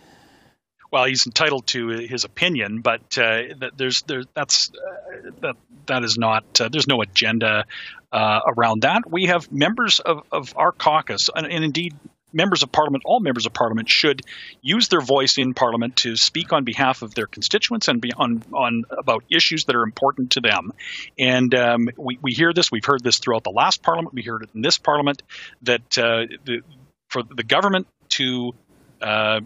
well, 0.96 1.04
he's 1.04 1.26
entitled 1.26 1.66
to 1.66 1.88
his 1.88 2.24
opinion, 2.24 2.80
but 2.80 3.18
uh, 3.18 3.42
there's 3.76 4.00
there 4.06 4.22
that's 4.32 4.70
uh, 4.70 5.30
that 5.42 5.56
that 5.84 6.04
is 6.04 6.16
not 6.16 6.58
uh, 6.58 6.70
there's 6.72 6.86
no 6.88 7.02
agenda 7.02 7.66
uh, 8.12 8.40
around 8.56 8.80
that. 8.80 9.02
We 9.06 9.26
have 9.26 9.52
members 9.52 10.00
of, 10.00 10.22
of 10.32 10.54
our 10.56 10.72
caucus, 10.72 11.28
and, 11.34 11.46
and, 11.46 11.62
indeed 11.62 11.94
members 12.32 12.62
of 12.62 12.72
parliament, 12.72 13.02
all 13.04 13.20
members 13.20 13.44
of 13.44 13.52
parliament 13.52 13.90
should 13.90 14.22
use 14.62 14.88
their 14.88 15.02
voice 15.02 15.36
in 15.36 15.52
parliament 15.52 15.96
to 15.96 16.16
speak 16.16 16.54
on 16.54 16.64
behalf 16.64 17.02
of 17.02 17.14
their 17.14 17.26
constituents 17.26 17.88
and 17.88 18.00
be 18.00 18.12
on, 18.16 18.42
on 18.54 18.84
about 18.90 19.22
issues 19.30 19.66
that 19.66 19.76
are 19.76 19.82
important 19.82 20.30
to 20.30 20.40
them. 20.40 20.72
And 21.18 21.54
um, 21.54 21.88
we, 21.98 22.18
we 22.22 22.32
hear 22.32 22.54
this, 22.54 22.72
we've 22.72 22.86
heard 22.86 23.04
this 23.04 23.18
throughout 23.18 23.44
the 23.44 23.50
last 23.50 23.82
parliament, 23.82 24.14
we 24.14 24.22
heard 24.22 24.44
it 24.44 24.50
in 24.54 24.62
this 24.62 24.78
parliament, 24.78 25.22
that 25.62 25.98
uh, 25.98 26.24
the, 26.46 26.62
for 27.10 27.22
the 27.22 27.44
government 27.44 27.86
to 28.16 28.54
uh, 29.02 29.40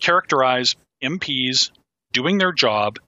characterize 0.00 0.76
MPs 1.04 1.70
doing 2.12 2.38
their 2.38 2.52
job, 2.52 2.98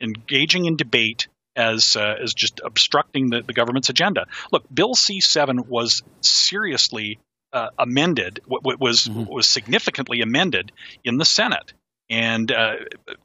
engaging 0.00 0.66
in 0.66 0.76
debate 0.76 1.28
as 1.56 1.96
uh, 1.96 2.14
as 2.22 2.34
just 2.34 2.60
obstructing 2.64 3.30
the, 3.30 3.42
the 3.42 3.52
government's 3.52 3.88
agenda. 3.88 4.26
Look, 4.52 4.64
Bill 4.72 4.94
C7 4.94 5.66
was 5.66 6.02
seriously 6.20 7.18
uh, 7.52 7.68
amended, 7.78 8.40
w- 8.48 8.76
was 8.78 9.02
mm-hmm. 9.06 9.24
was 9.24 9.48
significantly 9.48 10.20
amended 10.20 10.72
in 11.04 11.16
the 11.16 11.24
Senate, 11.24 11.72
and 12.08 12.50
uh, 12.50 12.74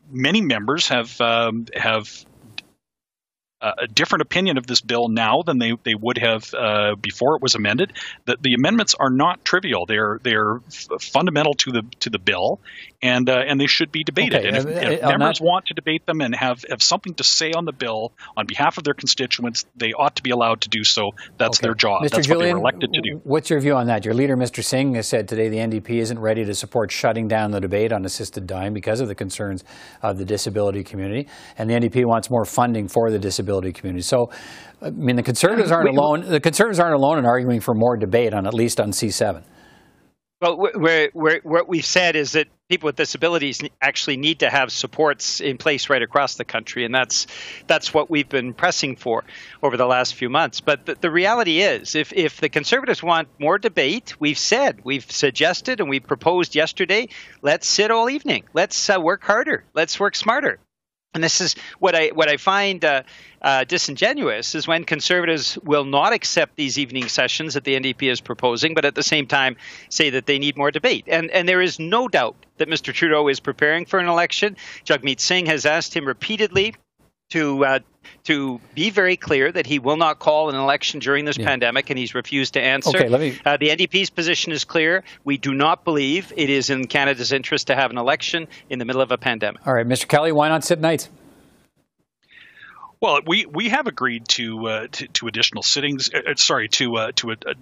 many 0.10 0.42
members 0.42 0.88
have 0.88 1.20
um, 1.22 1.68
have 1.76 2.26
a 3.62 3.88
different 3.88 4.22
opinion 4.22 4.58
of 4.58 4.68
this 4.68 4.82
bill 4.82 5.08
now 5.08 5.42
than 5.42 5.58
they, 5.58 5.74
they 5.84 5.96
would 5.96 6.18
have 6.18 6.54
uh, 6.54 6.96
before 6.96 7.36
it 7.36 7.42
was 7.42 7.56
amended. 7.56 7.94
The, 8.26 8.38
the 8.40 8.54
amendments 8.54 8.94
are 8.96 9.10
not 9.10 9.44
trivial; 9.44 9.86
they're 9.86 10.20
they're 10.24 10.58
f- 10.68 11.02
fundamental 11.02 11.54
to 11.56 11.72
the 11.72 11.82
to 12.02 12.10
the 12.10 12.20
bill, 12.20 12.60
and 13.06 13.30
uh, 13.30 13.44
and 13.48 13.60
they 13.60 13.68
should 13.68 13.92
be 13.92 14.04
debated. 14.04 14.40
Okay. 14.40 14.48
And 14.48 14.58
if, 14.58 14.66
uh, 14.66 14.70
if 14.70 15.02
members 15.02 15.42
not... 15.42 15.48
want 15.48 15.66
to 15.68 15.74
debate 15.74 16.06
them 16.06 16.22
and 16.22 16.36
have 16.36 16.64
have 16.70 16.84
something 16.84 17.14
to 17.16 17.24
say 17.24 17.52
on 17.52 17.66
the 17.66 17.72
bill 17.72 18.12
on 18.38 18.46
behalf 18.46 18.78
of 18.78 18.84
their 18.84 18.94
constituents, 18.94 19.66
they 19.76 19.92
ought 19.94 20.16
to 20.18 20.24
be 20.24 20.32
allowed 20.32 20.62
to 20.62 20.70
do 20.70 20.84
so. 20.84 21.12
That's 21.38 21.60
okay. 21.60 21.68
their 21.68 21.76
job. 21.76 22.04
Mr. 22.04 22.10
That's 22.10 22.28
Julian, 22.28 22.40
what 22.40 22.46
they 22.46 22.54
were 22.54 22.60
elected 22.60 22.94
to 22.94 23.02
do. 23.02 23.22
What's 23.24 23.50
your 23.50 23.62
view 23.62 23.76
on 23.76 23.88
that? 23.88 24.04
Your 24.06 24.14
leader, 24.14 24.36
Mr. 24.36 24.64
Singh, 24.64 24.96
has 24.96 25.08
said 25.08 25.28
today 25.28 25.48
the 25.48 25.58
NDP 25.58 26.02
isn't 26.02 26.20
ready 26.20 26.44
to 26.44 26.54
support 26.54 26.92
shutting 26.92 27.28
down 27.28 27.52
the 27.52 27.62
debate 27.62 27.94
on 27.94 28.06
assisted 28.06 28.46
dying 28.46 28.74
because 28.74 29.00
of 29.00 29.08
the 29.08 29.16
concerns 29.16 29.64
of 30.02 30.18
the 30.18 30.26
disability 30.26 30.84
community, 30.84 31.28
and 31.58 31.70
the 31.70 31.76
NDP 31.76 32.06
wants 32.06 32.30
more 32.30 32.44
funding 32.46 32.88
for 32.88 33.10
the 33.10 33.20
disability 33.20 33.72
community 33.72 33.86
community. 33.86 34.04
So, 34.04 34.30
I 34.82 34.90
mean, 34.90 35.16
the 35.16 35.24
conservatives 35.24 35.72
aren't 35.72 35.90
alone. 35.90 36.22
The 36.22 36.40
conservatives 36.40 36.80
aren't 36.80 36.96
alone 36.96 37.20
in 37.20 37.26
arguing 37.26 37.62
for 37.62 37.74
more 37.74 37.98
debate 37.98 38.34
on 38.34 38.48
at 38.48 38.54
least 38.54 38.80
on 38.80 38.92
C7. 38.92 39.44
Well, 40.46 40.58
where, 40.58 41.10
where, 41.14 41.40
what 41.42 41.68
we've 41.68 41.84
said 41.84 42.16
is 42.16 42.34
that 42.34 42.48
people 42.70 42.86
with 42.86 42.98
disabilities 42.98 43.64
actually 43.82 44.18
need 44.18 44.42
to 44.42 44.50
have 44.52 44.72
supports 44.72 45.42
in 45.42 45.58
place 45.58 45.90
right 45.90 46.04
across 46.04 46.36
the 46.36 46.46
country, 46.46 46.86
and 46.86 46.94
that's 46.94 47.26
that's 47.66 47.96
what 47.96 48.12
we've 48.12 48.30
been 48.30 48.54
pressing 48.54 48.96
for 48.96 49.24
over 49.64 49.76
the 49.76 49.88
last 49.88 50.14
few 50.14 50.30
months. 50.30 50.62
But 50.62 50.86
the, 50.86 50.96
the 51.02 51.10
reality 51.10 51.62
is, 51.62 51.96
if 51.96 52.14
if 52.14 52.42
the 52.42 52.50
Conservatives 52.50 53.02
want 53.02 53.28
more 53.40 53.58
debate, 53.58 54.20
we've 54.20 54.38
said, 54.38 54.82
we've 54.84 55.10
suggested, 55.10 55.80
and 55.80 55.90
we 55.90 56.00
proposed 56.00 56.54
yesterday, 56.54 57.10
let's 57.42 57.66
sit 57.66 57.90
all 57.90 58.08
evening, 58.08 58.44
let's 58.54 58.88
uh, 58.88 59.00
work 59.02 59.24
harder, 59.24 59.64
let's 59.74 60.00
work 60.00 60.16
smarter 60.16 60.60
and 61.16 61.24
this 61.24 61.42
is 61.42 61.56
what 61.80 61.96
I 61.96 62.10
what 62.10 62.30
I 62.30 62.38
find 62.38 62.84
uh, 62.86 63.04
uh, 63.42 63.64
disingenuous 63.64 64.54
is 64.54 64.68
when 64.68 64.84
conservatives 64.84 65.58
will 65.64 65.86
not 65.86 66.14
accept 66.14 66.56
these 66.56 66.78
evening 66.78 67.08
sessions 67.08 67.54
that 67.54 67.64
the 67.64 67.76
NDP 67.76 68.12
is 68.12 68.22
proposing, 68.22 68.74
but 68.74 68.86
at 68.86 68.96
the 68.96 69.04
same 69.04 69.26
time 69.26 69.56
say 69.90 70.10
that 70.12 70.26
they 70.26 70.38
need 70.38 70.58
more 70.58 70.72
debate. 70.72 71.06
And 71.08 71.32
and 71.32 71.48
there 71.48 71.62
is 71.62 71.80
no 71.80 72.08
doubt 72.08 72.36
that 72.58 72.70
Mr. 72.70 72.94
Trudeau 72.94 73.28
is 73.28 73.40
preparing 73.40 73.86
for 73.86 74.00
an 74.00 74.08
election. 74.08 74.56
Jagmeet 74.86 75.20
Singh 75.20 75.46
has 75.48 75.66
asked 75.66 75.96
him 75.96 76.06
repeatedly 76.06 76.76
to 77.30 77.66
uh, 77.66 77.80
to 78.26 78.60
be 78.74 78.90
very 78.90 79.18
clear 79.18 79.52
that 79.52 79.66
he 79.66 79.80
will 79.80 79.98
not 79.98 80.20
call 80.20 80.50
an 80.50 80.56
election 80.56 81.00
during 81.00 81.26
this 81.26 81.38
yeah. 81.38 81.46
pandemic, 81.46 81.90
and 81.90 81.98
he's 81.98 82.16
refused 82.16 82.54
to 82.54 82.62
answer. 82.62 82.98
Okay, 82.98 83.10
let 83.10 83.20
me... 83.20 83.38
Uh, 83.46 83.58
the 83.58 83.70
NDP's 83.70 84.10
position 84.10 84.52
is 84.52 84.64
clear. 84.64 85.04
We 85.24 85.38
do 85.38 85.54
not 85.54 85.84
believe 85.84 86.32
it 86.36 86.50
is 86.50 86.70
in 86.70 86.88
Canada's 86.88 87.32
interest 87.32 87.68
to 87.68 87.76
have 87.76 87.92
an 87.92 87.98
election 87.98 88.48
in 88.70 88.80
the 88.80 88.86
middle 88.86 89.02
of 89.02 89.12
a 89.12 89.18
pandemic. 89.18 89.66
All 89.66 89.74
right, 89.74 89.88
Mr. 89.88 90.08
Kelly, 90.08 90.32
why 90.32 90.50
not 90.50 90.64
sit 90.64 90.80
nights? 90.80 91.10
Well, 93.02 93.20
we, 93.28 93.46
we 93.46 93.70
have 93.70 93.88
agreed 93.88 94.28
to 94.30 94.68
uh, 94.68 94.88
to, 94.92 95.08
to, 95.08 95.28
additional 95.28 95.64
sittings. 95.64 96.10
Uh, 96.14 96.36
sorry, 96.36 96.70
to 96.70 96.96
uh, 96.96 97.12
to 97.18 97.32
a, 97.32 97.34
a, 97.46 97.54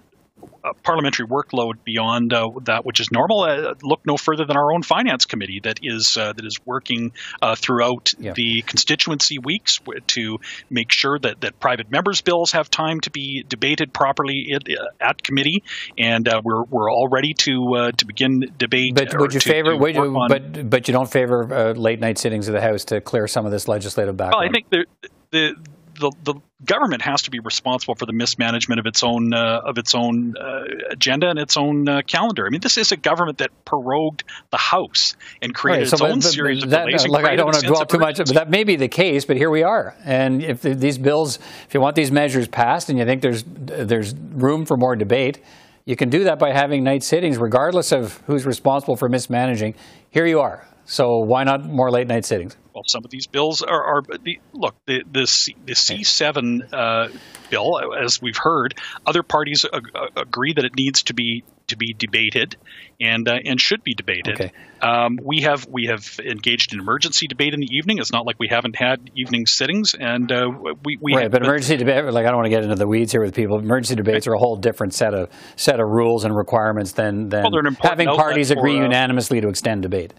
parliamentary 0.82 1.26
workload 1.26 1.74
beyond 1.84 2.32
uh, 2.32 2.50
that 2.62 2.84
which 2.84 3.00
is 3.00 3.10
normal. 3.10 3.42
Uh, 3.42 3.74
look 3.82 4.04
no 4.06 4.16
further 4.16 4.44
than 4.44 4.56
our 4.56 4.72
own 4.72 4.82
finance 4.82 5.26
committee 5.26 5.60
that 5.62 5.78
is 5.82 6.16
uh, 6.16 6.32
that 6.32 6.44
is 6.44 6.58
working 6.64 7.12
uh, 7.42 7.54
throughout 7.54 8.12
yeah. 8.18 8.32
the 8.34 8.62
constituency 8.62 9.38
weeks 9.38 9.78
to 10.06 10.38
make 10.70 10.90
sure 10.90 11.18
that, 11.18 11.40
that 11.40 11.58
private 11.60 11.90
members' 11.90 12.20
bills 12.20 12.52
have 12.52 12.70
time 12.70 13.00
to 13.00 13.10
be 13.10 13.44
debated 13.48 13.92
properly 13.92 14.52
at, 14.54 14.62
uh, 14.68 14.86
at 15.00 15.22
committee, 15.22 15.62
and 15.98 16.28
uh, 16.28 16.40
we're 16.44 16.62
we're 16.64 16.90
all 16.90 17.08
ready 17.08 17.34
to 17.34 17.92
to 17.96 18.04
begin 18.04 18.52
debate. 18.58 18.94
But 18.94 19.18
would 19.18 19.34
you 19.34 19.40
to, 19.40 19.48
favor? 19.48 19.70
To 19.70 19.76
would 19.76 19.94
you, 19.94 20.26
but 20.28 20.70
but 20.70 20.88
you 20.88 20.92
don't 20.92 21.10
favor 21.10 21.74
late 21.74 22.00
night 22.00 22.18
sittings 22.18 22.48
of 22.48 22.54
the 22.54 22.60
House 22.60 22.84
to 22.86 23.00
clear 23.00 23.28
some 23.28 23.46
of 23.46 23.52
this 23.52 23.68
legislative 23.68 24.16
backlog? 24.16 24.40
Well, 24.40 24.48
I 24.48 24.52
think 24.52 24.70
the 24.70 24.86
the, 25.30 26.12
the 26.24 26.34
government 26.64 27.02
has 27.02 27.22
to 27.22 27.30
be 27.30 27.40
responsible 27.40 27.94
for 27.94 28.06
the 28.06 28.12
mismanagement 28.12 28.78
of 28.80 28.86
its 28.86 29.02
own 29.02 29.32
uh, 29.34 29.60
of 29.64 29.78
its 29.78 29.94
own 29.94 30.36
uh, 30.36 30.64
agenda 30.90 31.28
and 31.28 31.38
its 31.38 31.56
own 31.56 31.88
uh, 31.88 32.02
calendar. 32.06 32.46
I 32.46 32.50
mean, 32.50 32.60
this 32.60 32.78
is 32.78 32.92
a 32.92 32.96
government 32.96 33.38
that 33.38 33.50
prorogued 33.64 34.24
the 34.50 34.56
House 34.56 35.16
and 35.42 35.54
created 35.54 35.82
right, 35.82 35.98
so 35.98 36.06
its 36.06 36.12
own 36.12 36.20
but, 36.20 36.32
series 36.32 36.62
of 36.62 36.70
that, 36.70 36.86
delays. 36.86 37.06
Like, 37.06 37.24
I 37.24 37.36
don't 37.36 37.46
want 37.46 37.60
to 37.60 37.66
dwell 37.66 37.86
too 37.86 37.98
much, 37.98 38.18
but 38.18 38.34
that 38.34 38.50
may 38.50 38.64
be 38.64 38.76
the 38.76 38.88
case. 38.88 39.24
But 39.24 39.36
here 39.36 39.50
we 39.50 39.62
are, 39.62 39.94
and 40.04 40.42
if 40.42 40.62
the, 40.62 40.74
these 40.74 40.98
bills, 40.98 41.38
if 41.66 41.74
you 41.74 41.80
want 41.80 41.96
these 41.96 42.10
measures 42.10 42.48
passed, 42.48 42.88
and 42.88 42.98
you 42.98 43.04
think 43.04 43.22
there's 43.22 43.44
there's 43.46 44.14
room 44.14 44.64
for 44.66 44.76
more 44.76 44.96
debate. 44.96 45.40
You 45.86 45.96
can 45.96 46.08
do 46.08 46.24
that 46.24 46.38
by 46.38 46.52
having 46.52 46.82
night 46.82 47.02
sittings, 47.02 47.36
regardless 47.36 47.92
of 47.92 48.22
who's 48.26 48.46
responsible 48.46 48.96
for 48.96 49.06
mismanaging. 49.10 49.74
Here 50.08 50.24
you 50.24 50.40
are. 50.40 50.66
So 50.86 51.18
why 51.18 51.44
not 51.44 51.64
more 51.64 51.90
late 51.90 52.06
night 52.06 52.24
sittings? 52.24 52.56
Well, 52.74 52.84
some 52.86 53.04
of 53.04 53.10
these 53.10 53.26
bills 53.26 53.62
are, 53.62 53.84
are 53.84 54.02
the, 54.02 54.40
look 54.52 54.74
the 54.86 55.04
the, 55.10 55.26
C, 55.26 55.54
the 55.64 55.74
C7 55.74 56.72
uh, 56.72 57.08
bill, 57.48 57.80
as 57.94 58.20
we've 58.20 58.36
heard, 58.36 58.74
other 59.06 59.22
parties 59.22 59.64
ag- 59.72 60.10
agree 60.16 60.52
that 60.54 60.64
it 60.64 60.72
needs 60.76 61.04
to 61.04 61.14
be 61.14 61.44
to 61.68 61.76
be 61.76 61.94
debated 61.96 62.56
and 63.00 63.28
uh, 63.28 63.38
and 63.44 63.60
should 63.60 63.82
be 63.84 63.94
debated. 63.94 64.34
Okay. 64.34 64.52
Um, 64.82 65.18
we 65.22 65.42
have 65.42 65.66
we 65.70 65.86
have 65.86 66.18
engaged 66.18 66.74
in 66.74 66.80
emergency 66.80 67.26
debate 67.26 67.54
in 67.54 67.60
the 67.60 67.68
evening. 67.70 67.98
It's 67.98 68.12
not 68.12 68.26
like 68.26 68.36
we 68.38 68.48
haven't 68.48 68.76
had 68.76 69.10
evening 69.16 69.46
sittings, 69.46 69.94
and 69.94 70.30
uh, 70.30 70.50
we, 70.84 70.98
we 71.00 71.14
right. 71.14 71.22
Have, 71.22 71.32
but 71.32 71.42
emergency 71.42 71.76
debate, 71.76 72.04
like 72.04 72.26
I 72.26 72.28
don't 72.28 72.36
want 72.36 72.46
to 72.46 72.50
get 72.50 72.64
into 72.64 72.74
the 72.74 72.88
weeds 72.88 73.12
here 73.12 73.22
with 73.22 73.34
people. 73.34 73.58
Emergency 73.58 73.94
debates 73.94 74.26
are 74.26 74.34
a 74.34 74.38
whole 74.38 74.56
different 74.56 74.94
set 74.94 75.14
of 75.14 75.30
set 75.56 75.80
of 75.80 75.88
rules 75.88 76.24
and 76.24 76.36
requirements 76.36 76.92
than 76.92 77.28
than 77.28 77.44
well, 77.44 77.76
having 77.82 78.08
parties 78.08 78.50
agree 78.50 78.76
for, 78.76 78.80
uh, 78.80 78.86
unanimously 78.86 79.40
to 79.40 79.48
extend 79.48 79.82
debate. 79.82 80.12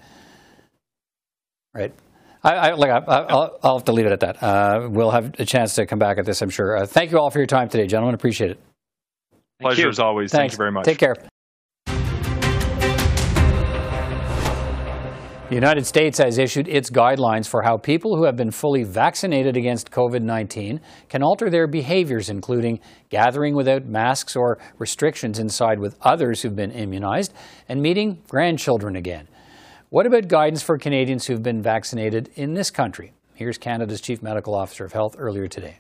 Right. 1.74 1.94
I, 2.46 2.54
I, 2.54 2.74
like, 2.74 2.92
I, 2.92 3.22
will 3.64 3.78
have 3.78 3.86
to 3.86 3.92
leave 3.92 4.06
it 4.06 4.12
at 4.12 4.20
that. 4.20 4.44
Uh, 4.44 4.88
we'll 4.92 5.10
have 5.10 5.34
a 5.40 5.46
chance 5.46 5.74
to 5.76 5.88
come 5.88 5.98
back 5.98 6.20
at 6.20 6.26
this, 6.26 6.44
I'm 6.44 6.52
sure. 6.52 6.78
Uh, 6.78 6.86
thank 6.86 7.12
you 7.12 7.18
all 7.18 7.32
for 7.32 7.40
your 7.40 7.48
time 7.48 7.70
today, 7.70 7.88
gentlemen. 7.88 8.14
Appreciate 8.14 8.52
it. 8.52 8.60
Pleasure 9.60 9.90
as 9.90 9.98
always. 9.98 10.32
Thanks. 10.32 10.42
Thank 10.42 10.52
you 10.52 10.58
very 10.58 10.72
much. 10.72 10.86
Take 10.86 11.00
care. 11.00 11.16
The 15.50 15.56
United 15.56 15.88
States 15.88 16.20
has 16.20 16.38
issued 16.38 16.68
its 16.68 16.92
guidelines 16.92 17.48
for 17.48 17.64
how 17.64 17.78
people 17.78 18.16
who 18.16 18.26
have 18.26 18.36
been 18.36 18.52
fully 18.52 18.84
vaccinated 18.84 19.58
against 19.58 19.90
COVID 19.90 20.22
19 20.22 20.82
can 21.10 21.24
alter 21.24 21.50
their 21.50 21.66
behaviors, 21.66 22.30
including 22.30 22.80
gathering 23.10 23.56
without 23.56 23.86
masks 23.86 24.36
or 24.36 24.60
restrictions 24.78 25.40
inside 25.40 25.80
with 25.80 25.98
others 26.02 26.44
who've 26.44 26.56
been 26.56 26.72
immunized, 26.72 27.34
and 27.68 27.82
meeting 27.82 28.22
grandchildren 28.28 28.96
again. 28.96 29.28
What 29.90 30.08
about 30.08 30.28
guidance 30.28 30.64
for 30.64 30.80
Canadians 30.80 31.28
who've 31.28 31.44
been 31.44 31.62
vaccinated 31.62 32.32
in 32.34 32.56
this 32.56 32.72
country? 32.72 33.14
Here's 33.36 33.60
Canada's 33.60 34.02
Chief 34.02 34.24
Medical 34.24 34.56
Officer 34.56 34.84
of 34.84 34.94
Health 34.94 35.16
earlier 35.20 35.48
today. 35.48 35.78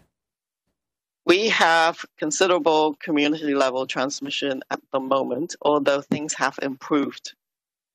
We 1.26 1.50
have 1.50 2.06
considerable 2.20 2.94
community 3.00 3.56
level 3.56 3.88
transmission 3.88 4.62
at 4.70 4.80
the 4.92 5.00
moment, 5.00 5.56
although 5.60 6.02
things 6.02 6.36
have 6.36 6.60
improved. 6.62 7.34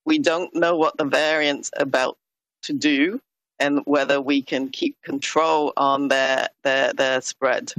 We 0.05 0.19
don't 0.19 0.53
know 0.53 0.77
what 0.77 0.97
the 0.97 1.05
variant's 1.05 1.71
are 1.79 1.85
about 1.85 2.19
to 2.65 2.73
do 2.73 3.21
and 3.61 3.83
whether 3.85 4.21
we 4.21 4.43
can 4.43 4.69
keep 4.71 5.01
control 5.03 5.73
on 5.77 6.09
their, 6.09 6.49
their, 6.65 6.93
their 6.93 7.21
spread 7.21 7.73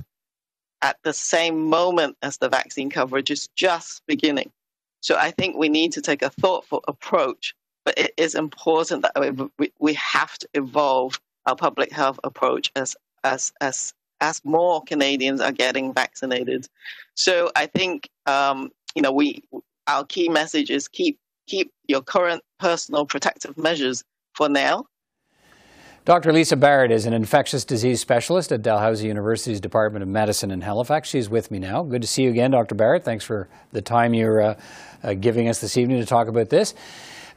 at 0.82 0.96
the 1.04 1.14
same 1.14 1.68
moment 1.68 2.16
as 2.22 2.38
the 2.38 2.48
vaccine 2.48 2.90
coverage 2.92 3.30
is 3.30 3.50
just 3.56 4.04
beginning. 4.08 4.52
So 5.02 5.18
I 5.18 5.32
think 5.32 5.58
we 5.58 5.68
need 5.68 5.92
to 5.94 6.02
take 6.02 6.22
a 6.22 6.30
thoughtful 6.30 6.82
approach 6.88 7.56
but 7.84 7.98
it 7.98 8.14
is 8.18 8.36
important 8.36 9.04
that 9.04 9.50
we, 9.58 9.72
we 9.80 9.94
have 9.94 10.38
to 10.40 10.48
evolve 10.54 11.20
our 11.46 11.56
public 11.56 11.92
health 11.92 12.20
approach 12.24 12.72
as 12.76 12.96
as 13.24 13.52
as 13.62 13.94
as 14.20 14.42
more 14.46 14.84
Canadians 14.84 15.42
are 15.42 15.52
getting 15.52 15.94
vaccinated. 15.94 16.68
So 17.16 17.52
I 17.56 17.66
think 17.66 18.10
um, 18.26 18.72
you 18.96 19.02
know 19.02 19.12
we 19.12 19.44
our 19.88 20.06
key 20.06 20.30
message 20.30 20.70
is 20.70 20.88
keep 20.88 21.20
keep 21.48 21.72
your 21.88 22.02
current 22.02 22.44
personal 22.60 23.06
protective 23.06 23.58
measures 23.58 24.04
for 24.34 24.48
now. 24.48 24.86
Dr. 26.04 26.34
Lisa 26.34 26.56
Barrett 26.56 26.92
is 26.92 27.06
an 27.06 27.14
infectious 27.14 27.64
disease 27.64 28.02
specialist 28.02 28.52
at 28.52 28.64
Dalhousie 28.64 29.08
University's 29.08 29.60
Department 29.60 30.02
of 30.02 30.10
Medicine 30.10 30.50
in 30.50 30.62
Halifax. 30.62 31.08
She's 31.08 31.30
with 31.30 31.52
me 31.52 31.60
now. 31.60 31.84
Good 31.84 32.02
to 32.02 32.08
see 32.08 32.24
you 32.24 32.32
again, 32.32 32.50
Dr. 32.50 32.74
Barrett. 32.74 33.04
Thanks 33.04 33.24
for 33.24 33.48
the 33.72 33.84
time 33.84 34.16
you're 34.16 34.42
uh, 34.42 34.60
uh, 35.04 35.14
giving 35.14 35.48
us 35.48 35.62
this 35.62 35.78
evening 35.78 36.00
to 36.00 36.06
talk 36.08 36.28
about 36.28 36.50
this. 36.50 36.74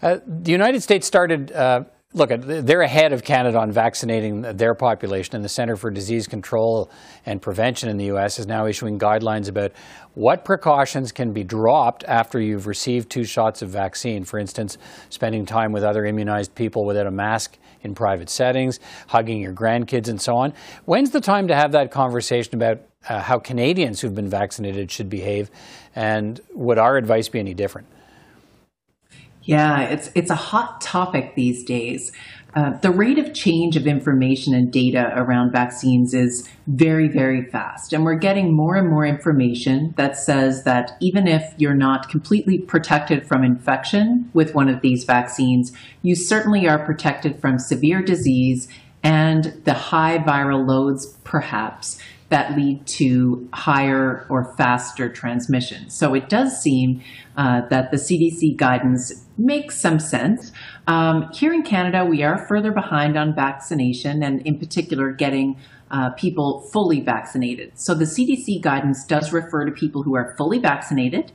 Uh, 0.04 0.18
the 0.26 0.52
United 0.52 0.82
States 0.82 1.06
started, 1.06 1.50
uh, 1.52 1.82
look, 2.12 2.28
they're 2.28 2.82
ahead 2.82 3.14
of 3.14 3.24
Canada 3.24 3.58
on 3.58 3.72
vaccinating 3.72 4.42
their 4.42 4.74
population, 4.74 5.34
and 5.34 5.42
the 5.42 5.48
Center 5.48 5.76
for 5.76 5.90
Disease 5.90 6.26
Control 6.26 6.90
and 7.24 7.40
Prevention 7.40 7.88
in 7.88 7.96
the 7.96 8.04
U.S. 8.06 8.38
is 8.38 8.46
now 8.46 8.66
issuing 8.66 8.98
guidelines 8.98 9.48
about 9.48 9.72
what 10.12 10.44
precautions 10.44 11.10
can 11.10 11.32
be 11.32 11.42
dropped 11.42 12.04
after 12.04 12.38
you've 12.38 12.66
received 12.66 13.08
two 13.08 13.24
shots 13.24 13.62
of 13.62 13.70
vaccine. 13.70 14.24
For 14.24 14.38
instance, 14.38 14.76
spending 15.08 15.46
time 15.46 15.72
with 15.72 15.82
other 15.82 16.04
immunized 16.04 16.54
people 16.54 16.84
without 16.84 17.06
a 17.06 17.10
mask 17.10 17.56
in 17.80 17.94
private 17.94 18.28
settings, 18.28 18.80
hugging 19.06 19.40
your 19.40 19.54
grandkids, 19.54 20.08
and 20.08 20.20
so 20.20 20.36
on. 20.36 20.52
When's 20.84 21.12
the 21.12 21.20
time 21.22 21.48
to 21.48 21.54
have 21.54 21.72
that 21.72 21.90
conversation 21.90 22.56
about 22.56 22.82
uh, 23.08 23.22
how 23.22 23.38
Canadians 23.38 24.02
who've 24.02 24.14
been 24.14 24.28
vaccinated 24.28 24.90
should 24.90 25.08
behave, 25.08 25.50
and 25.96 26.42
would 26.52 26.78
our 26.78 26.98
advice 26.98 27.30
be 27.30 27.38
any 27.38 27.54
different? 27.54 27.88
Yeah, 29.44 29.82
it's 29.82 30.10
it's 30.14 30.30
a 30.30 30.34
hot 30.34 30.80
topic 30.80 31.34
these 31.34 31.64
days. 31.64 32.12
Uh, 32.54 32.78
the 32.78 32.90
rate 32.90 33.18
of 33.18 33.34
change 33.34 33.76
of 33.76 33.84
information 33.84 34.54
and 34.54 34.72
data 34.72 35.12
around 35.16 35.50
vaccines 35.50 36.14
is 36.14 36.48
very, 36.68 37.08
very 37.08 37.44
fast. 37.50 37.92
And 37.92 38.04
we're 38.04 38.14
getting 38.14 38.54
more 38.54 38.76
and 38.76 38.88
more 38.88 39.04
information 39.04 39.92
that 39.96 40.16
says 40.16 40.62
that 40.62 40.92
even 41.00 41.26
if 41.26 41.52
you're 41.56 41.74
not 41.74 42.08
completely 42.08 42.58
protected 42.58 43.26
from 43.26 43.42
infection 43.42 44.30
with 44.34 44.54
one 44.54 44.68
of 44.68 44.82
these 44.82 45.02
vaccines, 45.02 45.72
you 46.02 46.14
certainly 46.14 46.68
are 46.68 46.78
protected 46.78 47.40
from 47.40 47.58
severe 47.58 48.02
disease 48.02 48.68
and 49.02 49.60
the 49.64 49.74
high 49.74 50.18
viral 50.18 50.66
loads, 50.66 51.06
perhaps, 51.24 51.98
that 52.30 52.56
lead 52.56 52.86
to 52.86 53.48
higher 53.52 54.26
or 54.28 54.54
faster 54.56 55.12
transmission. 55.12 55.90
So 55.90 56.14
it 56.14 56.28
does 56.28 56.60
seem 56.60 57.02
uh, 57.36 57.62
that 57.68 57.90
the 57.90 57.96
CDC 57.96 58.56
guidance 58.56 59.26
makes 59.36 59.80
some 59.80 59.98
sense. 59.98 60.52
Um, 60.86 61.30
here 61.32 61.52
in 61.52 61.62
Canada, 61.62 62.04
we 62.04 62.22
are 62.22 62.46
further 62.46 62.72
behind 62.72 63.16
on 63.16 63.34
vaccination 63.34 64.22
and, 64.22 64.40
in 64.46 64.58
particular, 64.58 65.12
getting 65.12 65.56
uh, 65.90 66.10
people 66.10 66.68
fully 66.72 67.00
vaccinated. 67.00 67.78
So 67.78 67.94
the 67.94 68.04
CDC 68.04 68.62
guidance 68.62 69.04
does 69.04 69.32
refer 69.32 69.64
to 69.64 69.72
people 69.72 70.02
who 70.02 70.16
are 70.16 70.34
fully 70.36 70.58
vaccinated 70.58 71.32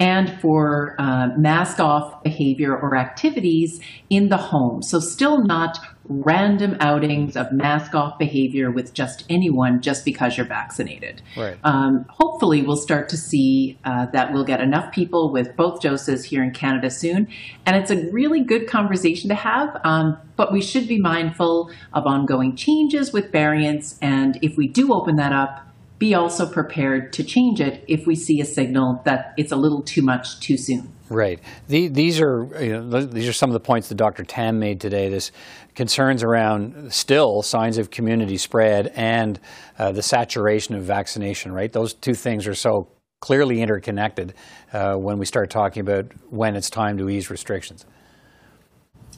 and 0.00 0.40
for 0.40 0.96
uh, 0.98 1.28
mask 1.36 1.78
off 1.78 2.22
behavior 2.22 2.74
or 2.74 2.96
activities 2.96 3.80
in 4.08 4.30
the 4.30 4.38
home. 4.38 4.82
So, 4.82 4.98
still 4.98 5.44
not 5.44 5.78
random 6.04 6.76
outings 6.80 7.36
of 7.36 7.52
mask 7.52 7.94
off 7.94 8.18
behavior 8.18 8.70
with 8.70 8.94
just 8.94 9.24
anyone 9.28 9.80
just 9.80 10.04
because 10.04 10.36
you're 10.36 10.46
vaccinated. 10.46 11.22
Right. 11.36 11.56
Um, 11.62 12.06
hopefully, 12.08 12.62
we'll 12.62 12.76
start 12.76 13.10
to 13.10 13.16
see 13.18 13.78
uh, 13.84 14.06
that 14.12 14.32
we'll 14.32 14.44
get 14.44 14.60
enough 14.60 14.90
people 14.92 15.30
with 15.32 15.54
both 15.54 15.82
doses 15.82 16.24
here 16.24 16.42
in 16.42 16.52
Canada 16.52 16.90
soon. 16.90 17.28
And 17.66 17.76
it's 17.76 17.90
a 17.90 18.10
really 18.10 18.42
good 18.42 18.66
conversation 18.66 19.28
to 19.28 19.36
have, 19.36 19.68
um, 19.84 20.16
but 20.36 20.50
we 20.50 20.62
should 20.62 20.88
be 20.88 20.98
mindful 20.98 21.70
of 21.92 22.06
ongoing 22.06 22.56
changes 22.56 23.12
with 23.12 23.30
variants. 23.30 23.98
And 24.00 24.38
if 24.42 24.56
we 24.56 24.66
do 24.66 24.94
open 24.94 25.16
that 25.16 25.32
up, 25.32 25.66
be 26.00 26.14
also 26.14 26.50
prepared 26.50 27.12
to 27.12 27.22
change 27.22 27.60
it 27.60 27.84
if 27.86 28.06
we 28.06 28.16
see 28.16 28.40
a 28.40 28.44
signal 28.44 29.02
that 29.04 29.34
it's 29.36 29.52
a 29.52 29.56
little 29.56 29.82
too 29.82 30.00
much 30.00 30.40
too 30.40 30.56
soon. 30.56 30.90
Right. 31.10 31.38
The, 31.68 31.88
these 31.88 32.20
are 32.20 32.48
you 32.58 32.80
know, 32.80 33.04
these 33.04 33.28
are 33.28 33.34
some 33.34 33.50
of 33.50 33.54
the 33.54 33.60
points 33.60 33.90
that 33.90 33.96
Dr. 33.96 34.24
Tam 34.24 34.58
made 34.58 34.80
today. 34.80 35.10
This 35.10 35.30
concerns 35.74 36.22
around 36.22 36.92
still 36.92 37.42
signs 37.42 37.76
of 37.76 37.90
community 37.90 38.38
spread 38.38 38.92
and 38.96 39.38
uh, 39.78 39.92
the 39.92 40.02
saturation 40.02 40.74
of 40.74 40.84
vaccination. 40.84 41.52
Right. 41.52 41.70
Those 41.70 41.92
two 41.92 42.14
things 42.14 42.46
are 42.46 42.54
so 42.54 42.88
clearly 43.20 43.60
interconnected 43.60 44.32
uh, 44.72 44.94
when 44.94 45.18
we 45.18 45.26
start 45.26 45.50
talking 45.50 45.82
about 45.82 46.06
when 46.30 46.56
it's 46.56 46.70
time 46.70 46.96
to 46.96 47.10
ease 47.10 47.28
restrictions. 47.28 47.84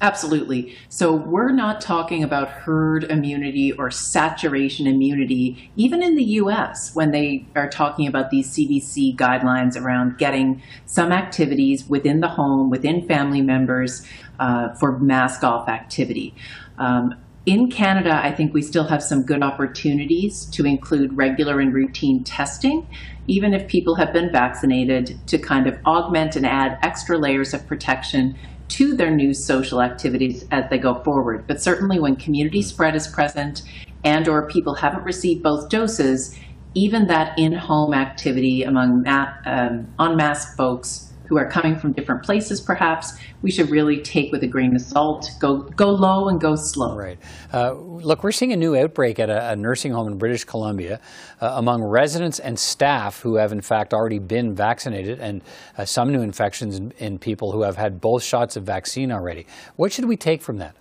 Absolutely. 0.00 0.76
So 0.88 1.14
we're 1.14 1.52
not 1.52 1.80
talking 1.80 2.24
about 2.24 2.48
herd 2.48 3.04
immunity 3.04 3.70
or 3.72 3.90
saturation 3.90 4.88
immunity, 4.88 5.70
even 5.76 6.02
in 6.02 6.16
the 6.16 6.24
US, 6.24 6.92
when 6.94 7.12
they 7.12 7.46
are 7.54 7.68
talking 7.68 8.08
about 8.08 8.30
these 8.30 8.50
CDC 8.50 9.16
guidelines 9.16 9.80
around 9.80 10.18
getting 10.18 10.60
some 10.86 11.12
activities 11.12 11.88
within 11.88 12.20
the 12.20 12.28
home, 12.28 12.68
within 12.68 13.06
family 13.06 13.42
members 13.42 14.04
uh, 14.40 14.74
for 14.74 14.98
mask 14.98 15.44
off 15.44 15.68
activity. 15.68 16.34
Um, 16.78 17.14
in 17.44 17.70
Canada, 17.70 18.20
I 18.22 18.32
think 18.32 18.54
we 18.54 18.62
still 18.62 18.84
have 18.84 19.02
some 19.02 19.22
good 19.22 19.42
opportunities 19.42 20.46
to 20.46 20.64
include 20.64 21.16
regular 21.16 21.58
and 21.60 21.74
routine 21.74 22.22
testing, 22.22 22.86
even 23.26 23.52
if 23.52 23.66
people 23.68 23.96
have 23.96 24.12
been 24.12 24.30
vaccinated, 24.30 25.18
to 25.26 25.38
kind 25.38 25.66
of 25.66 25.76
augment 25.84 26.36
and 26.36 26.46
add 26.46 26.78
extra 26.82 27.18
layers 27.18 27.52
of 27.52 27.66
protection 27.66 28.36
to 28.72 28.96
their 28.96 29.10
new 29.10 29.34
social 29.34 29.82
activities 29.82 30.46
as 30.50 30.68
they 30.70 30.78
go 30.78 30.94
forward. 31.02 31.44
But 31.46 31.60
certainly 31.60 32.00
when 32.00 32.16
community 32.16 32.62
spread 32.62 32.96
is 32.96 33.06
present 33.06 33.62
and 34.02 34.26
or 34.28 34.48
people 34.48 34.74
haven't 34.74 35.04
received 35.04 35.42
both 35.42 35.68
doses, 35.68 36.36
even 36.74 37.06
that 37.06 37.38
in-home 37.38 37.92
activity 37.92 38.62
among 38.62 39.06
um, 39.06 39.86
unmasked 39.98 40.56
folks 40.56 41.11
who 41.32 41.38
are 41.38 41.48
coming 41.48 41.78
from 41.78 41.92
different 41.92 42.22
places, 42.22 42.60
perhaps, 42.60 43.18
we 43.40 43.50
should 43.50 43.70
really 43.70 44.02
take 44.02 44.30
with 44.32 44.42
a 44.42 44.46
grain 44.46 44.74
of 44.74 44.82
salt. 44.82 45.30
Go 45.40 45.62
go 45.62 45.88
low 45.88 46.28
and 46.28 46.38
go 46.38 46.56
slow. 46.56 46.94
Right. 46.94 47.18
Uh, 47.50 47.72
look, 47.72 48.22
we're 48.22 48.32
seeing 48.32 48.52
a 48.52 48.56
new 48.56 48.76
outbreak 48.76 49.18
at 49.18 49.30
a, 49.30 49.52
a 49.52 49.56
nursing 49.56 49.92
home 49.92 50.08
in 50.08 50.18
British 50.18 50.44
Columbia 50.44 51.00
uh, 51.40 51.54
among 51.54 51.82
residents 51.82 52.38
and 52.38 52.58
staff 52.58 53.20
who 53.20 53.36
have, 53.36 53.50
in 53.50 53.62
fact, 53.62 53.94
already 53.94 54.18
been 54.18 54.54
vaccinated, 54.54 55.20
and 55.20 55.42
uh, 55.78 55.86
some 55.86 56.12
new 56.12 56.20
infections 56.20 56.76
in, 56.76 56.90
in 56.98 57.18
people 57.18 57.50
who 57.50 57.62
have 57.62 57.76
had 57.76 57.98
both 57.98 58.22
shots 58.22 58.54
of 58.58 58.64
vaccine 58.64 59.10
already. 59.10 59.46
What 59.76 59.90
should 59.90 60.04
we 60.04 60.18
take 60.18 60.42
from 60.42 60.58
that? 60.58 60.76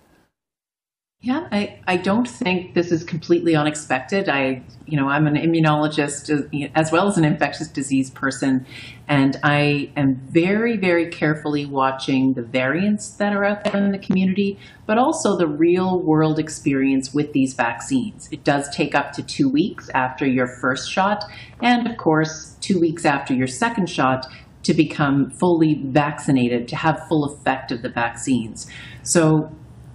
Yeah, 1.24 1.46
I, 1.52 1.78
I 1.86 1.98
don't 1.98 2.26
think 2.26 2.74
this 2.74 2.90
is 2.90 3.04
completely 3.04 3.54
unexpected. 3.54 4.28
I, 4.28 4.64
you 4.86 4.96
know, 4.96 5.08
I'm 5.08 5.28
an 5.28 5.36
immunologist 5.36 6.28
uh, 6.28 6.68
as 6.74 6.90
well 6.90 7.06
as 7.06 7.16
an 7.16 7.24
infectious 7.24 7.68
disease 7.68 8.10
person, 8.10 8.66
and 9.06 9.38
I 9.44 9.92
am 9.96 10.16
very, 10.16 10.76
very 10.76 11.08
carefully 11.10 11.64
watching 11.64 12.34
the 12.34 12.42
variants 12.42 13.08
that 13.18 13.32
are 13.32 13.44
out 13.44 13.62
there 13.62 13.76
in 13.76 13.92
the 13.92 14.00
community, 14.00 14.58
but 14.84 14.98
also 14.98 15.36
the 15.38 15.46
real 15.46 16.00
world 16.00 16.40
experience 16.40 17.14
with 17.14 17.32
these 17.32 17.54
vaccines. 17.54 18.28
It 18.32 18.42
does 18.42 18.68
take 18.74 18.96
up 18.96 19.12
to 19.12 19.22
two 19.22 19.48
weeks 19.48 19.88
after 19.94 20.26
your 20.26 20.48
first 20.48 20.90
shot, 20.90 21.22
and 21.60 21.86
of 21.86 21.98
course, 21.98 22.56
two 22.60 22.80
weeks 22.80 23.04
after 23.04 23.32
your 23.32 23.46
second 23.46 23.88
shot 23.88 24.26
to 24.64 24.74
become 24.74 25.30
fully 25.30 25.80
vaccinated, 25.84 26.66
to 26.66 26.76
have 26.76 27.06
full 27.06 27.24
effect 27.24 27.70
of 27.70 27.82
the 27.82 27.88
vaccines. 27.88 28.66
So 29.04 29.52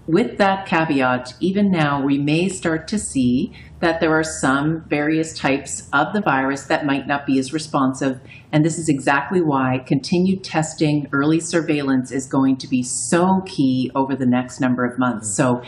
with 0.08 0.38
that 0.38 0.66
caveat, 0.66 1.34
even 1.42 1.70
now 1.70 2.02
we 2.02 2.18
may 2.18 2.48
start 2.48 2.88
to 2.88 2.98
see 2.98 3.54
that 3.80 4.00
there 4.00 4.18
are 4.18 4.24
some 4.24 4.82
various 4.88 5.38
types 5.38 5.88
of 5.92 6.14
the 6.14 6.22
virus 6.22 6.64
that 6.64 6.86
might 6.86 7.06
not 7.06 7.26
be 7.26 7.38
as 7.38 7.54
responsive. 7.54 8.20
And 8.52 8.66
this 8.66 8.80
is 8.80 8.90
exactly 8.90 9.42
why 9.42 9.84
continued 9.86 10.44
testing, 10.44 11.08
early 11.12 11.40
surveillance 11.40 12.12
is 12.12 12.26
going 12.26 12.58
to 12.58 12.68
be 12.68 12.82
so 12.82 13.42
key 13.46 13.92
over 13.94 14.16
the 14.16 14.26
next 14.26 14.60
number 14.60 14.86
of 14.86 14.98
months. 14.98 15.30
Mm. 15.30 15.36
So 15.36 15.64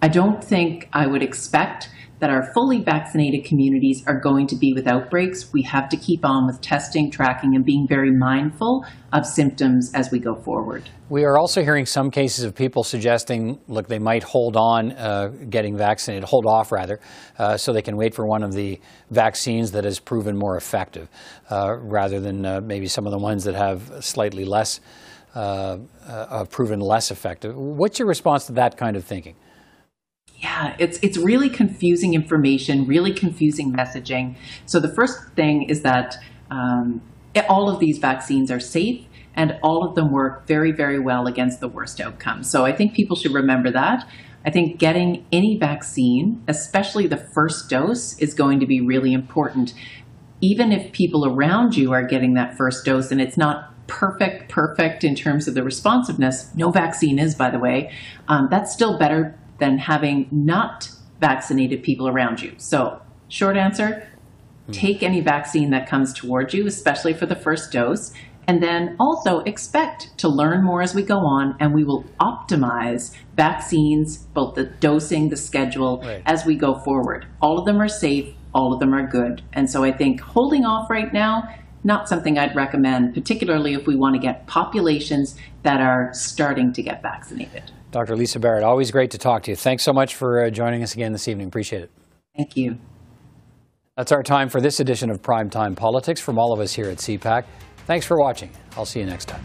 I 0.00 0.08
don't 0.08 0.42
think 0.42 0.88
I 0.92 1.06
would 1.06 1.22
expect 1.22 1.90
that 2.20 2.30
our 2.30 2.52
fully 2.52 2.82
vaccinated 2.82 3.44
communities 3.44 4.04
are 4.06 4.18
going 4.20 4.46
to 4.46 4.56
be 4.56 4.72
with 4.74 4.86
outbreaks. 4.86 5.52
We 5.52 5.62
have 5.62 5.88
to 5.88 5.96
keep 5.96 6.24
on 6.24 6.46
with 6.46 6.60
testing, 6.60 7.10
tracking, 7.10 7.54
and 7.56 7.64
being 7.64 7.86
very 7.88 8.10
mindful 8.10 8.84
of 9.12 9.26
symptoms 9.26 9.90
as 9.94 10.10
we 10.12 10.18
go 10.18 10.34
forward. 10.34 10.88
We 11.08 11.24
are 11.24 11.38
also 11.38 11.62
hearing 11.62 11.86
some 11.86 12.10
cases 12.10 12.44
of 12.44 12.54
people 12.54 12.84
suggesting, 12.84 13.58
look, 13.66 13.88
they 13.88 13.98
might 13.98 14.22
hold 14.22 14.56
on 14.56 14.92
uh, 14.92 15.28
getting 15.48 15.76
vaccinated, 15.76 16.28
hold 16.28 16.46
off 16.46 16.70
rather, 16.70 17.00
uh, 17.38 17.56
so 17.56 17.72
they 17.72 17.82
can 17.82 17.96
wait 17.96 18.14
for 18.14 18.26
one 18.26 18.44
of 18.44 18.52
the 18.52 18.78
vaccines 19.10 19.72
that 19.72 19.84
has 19.84 19.98
proven 19.98 20.36
more 20.36 20.56
effective, 20.56 21.08
uh, 21.50 21.74
rather 21.80 22.20
than 22.20 22.44
uh, 22.44 22.60
maybe 22.60 22.86
some 22.86 23.06
of 23.06 23.12
the 23.12 23.18
ones 23.18 23.44
that 23.44 23.54
have 23.54 24.04
slightly 24.04 24.44
less, 24.44 24.80
uh, 25.34 25.78
uh, 26.06 26.44
proven 26.44 26.80
less 26.80 27.10
effective. 27.10 27.56
What's 27.56 27.98
your 27.98 28.06
response 28.06 28.46
to 28.46 28.52
that 28.52 28.76
kind 28.76 28.94
of 28.94 29.04
thinking? 29.04 29.34
Yeah, 30.40 30.74
it's 30.78 30.98
it's 31.02 31.18
really 31.18 31.50
confusing 31.50 32.14
information, 32.14 32.86
really 32.86 33.12
confusing 33.12 33.72
messaging. 33.72 34.36
So 34.64 34.80
the 34.80 34.88
first 34.88 35.18
thing 35.34 35.64
is 35.64 35.82
that 35.82 36.16
um, 36.50 37.02
all 37.48 37.68
of 37.68 37.78
these 37.78 37.98
vaccines 37.98 38.50
are 38.50 38.60
safe 38.60 39.04
and 39.34 39.58
all 39.62 39.86
of 39.86 39.94
them 39.94 40.10
work 40.10 40.46
very, 40.46 40.72
very 40.72 40.98
well 40.98 41.26
against 41.26 41.60
the 41.60 41.68
worst 41.68 42.00
outcomes. 42.00 42.50
So 42.50 42.64
I 42.64 42.72
think 42.72 42.94
people 42.94 43.16
should 43.16 43.32
remember 43.32 43.70
that. 43.70 44.08
I 44.44 44.50
think 44.50 44.78
getting 44.78 45.26
any 45.30 45.58
vaccine, 45.58 46.42
especially 46.48 47.06
the 47.06 47.18
first 47.18 47.68
dose, 47.68 48.18
is 48.18 48.32
going 48.32 48.60
to 48.60 48.66
be 48.66 48.80
really 48.80 49.12
important. 49.12 49.74
Even 50.40 50.72
if 50.72 50.92
people 50.92 51.26
around 51.26 51.76
you 51.76 51.92
are 51.92 52.02
getting 52.02 52.34
that 52.34 52.56
first 52.56 52.84
dose 52.84 53.10
and 53.10 53.20
it's 53.20 53.36
not 53.36 53.74
perfect, 53.86 54.48
perfect 54.48 55.04
in 55.04 55.14
terms 55.14 55.46
of 55.46 55.54
the 55.54 55.62
responsiveness, 55.62 56.54
no 56.54 56.70
vaccine 56.70 57.18
is, 57.18 57.34
by 57.34 57.50
the 57.50 57.58
way, 57.58 57.92
um, 58.28 58.48
that's 58.50 58.72
still 58.72 58.98
better 58.98 59.38
than 59.60 59.78
having 59.78 60.28
not 60.30 60.90
vaccinated 61.20 61.82
people 61.82 62.08
around 62.08 62.42
you. 62.42 62.54
So, 62.56 63.00
short 63.28 63.56
answer 63.56 64.08
hmm. 64.66 64.72
take 64.72 65.02
any 65.02 65.20
vaccine 65.20 65.70
that 65.70 65.88
comes 65.88 66.12
towards 66.12 66.54
you, 66.54 66.66
especially 66.66 67.14
for 67.14 67.26
the 67.26 67.36
first 67.36 67.72
dose. 67.72 68.12
And 68.48 68.60
then 68.60 68.96
also 68.98 69.40
expect 69.40 70.18
to 70.18 70.28
learn 70.28 70.64
more 70.64 70.82
as 70.82 70.92
we 70.92 71.02
go 71.02 71.18
on, 71.18 71.56
and 71.60 71.72
we 71.72 71.84
will 71.84 72.04
optimize 72.20 73.14
vaccines, 73.36 74.16
both 74.34 74.56
the 74.56 74.64
dosing, 74.64 75.28
the 75.28 75.36
schedule, 75.36 76.00
right. 76.02 76.22
as 76.26 76.44
we 76.44 76.56
go 76.56 76.74
forward. 76.74 77.26
All 77.40 77.60
of 77.60 77.66
them 77.66 77.80
are 77.80 77.88
safe, 77.88 78.34
all 78.52 78.72
of 78.72 78.80
them 78.80 78.92
are 78.92 79.06
good. 79.06 79.42
And 79.52 79.70
so 79.70 79.84
I 79.84 79.92
think 79.92 80.20
holding 80.20 80.64
off 80.64 80.90
right 80.90 81.12
now, 81.12 81.44
not 81.84 82.08
something 82.08 82.38
I'd 82.38 82.54
recommend, 82.54 83.14
particularly 83.14 83.74
if 83.74 83.86
we 83.86 83.96
want 83.96 84.14
to 84.14 84.20
get 84.20 84.46
populations 84.46 85.36
that 85.62 85.80
are 85.80 86.10
starting 86.12 86.72
to 86.74 86.82
get 86.82 87.02
vaccinated. 87.02 87.70
Dr. 87.90 88.16
Lisa 88.16 88.38
Barrett, 88.38 88.62
always 88.62 88.90
great 88.90 89.10
to 89.12 89.18
talk 89.18 89.42
to 89.44 89.50
you. 89.50 89.56
Thanks 89.56 89.82
so 89.82 89.92
much 89.92 90.14
for 90.14 90.44
uh, 90.44 90.50
joining 90.50 90.82
us 90.82 90.94
again 90.94 91.12
this 91.12 91.26
evening. 91.26 91.48
Appreciate 91.48 91.82
it. 91.82 91.90
Thank 92.36 92.56
you. 92.56 92.78
That's 93.96 94.12
our 94.12 94.22
time 94.22 94.48
for 94.48 94.60
this 94.60 94.80
edition 94.80 95.10
of 95.10 95.20
Primetime 95.20 95.76
Politics 95.76 96.20
from 96.20 96.38
all 96.38 96.52
of 96.52 96.60
us 96.60 96.72
here 96.72 96.88
at 96.88 96.98
CPAC. 96.98 97.44
Thanks 97.86 98.06
for 98.06 98.18
watching. 98.18 98.50
I'll 98.76 98.86
see 98.86 99.00
you 99.00 99.06
next 99.06 99.26
time. 99.26 99.44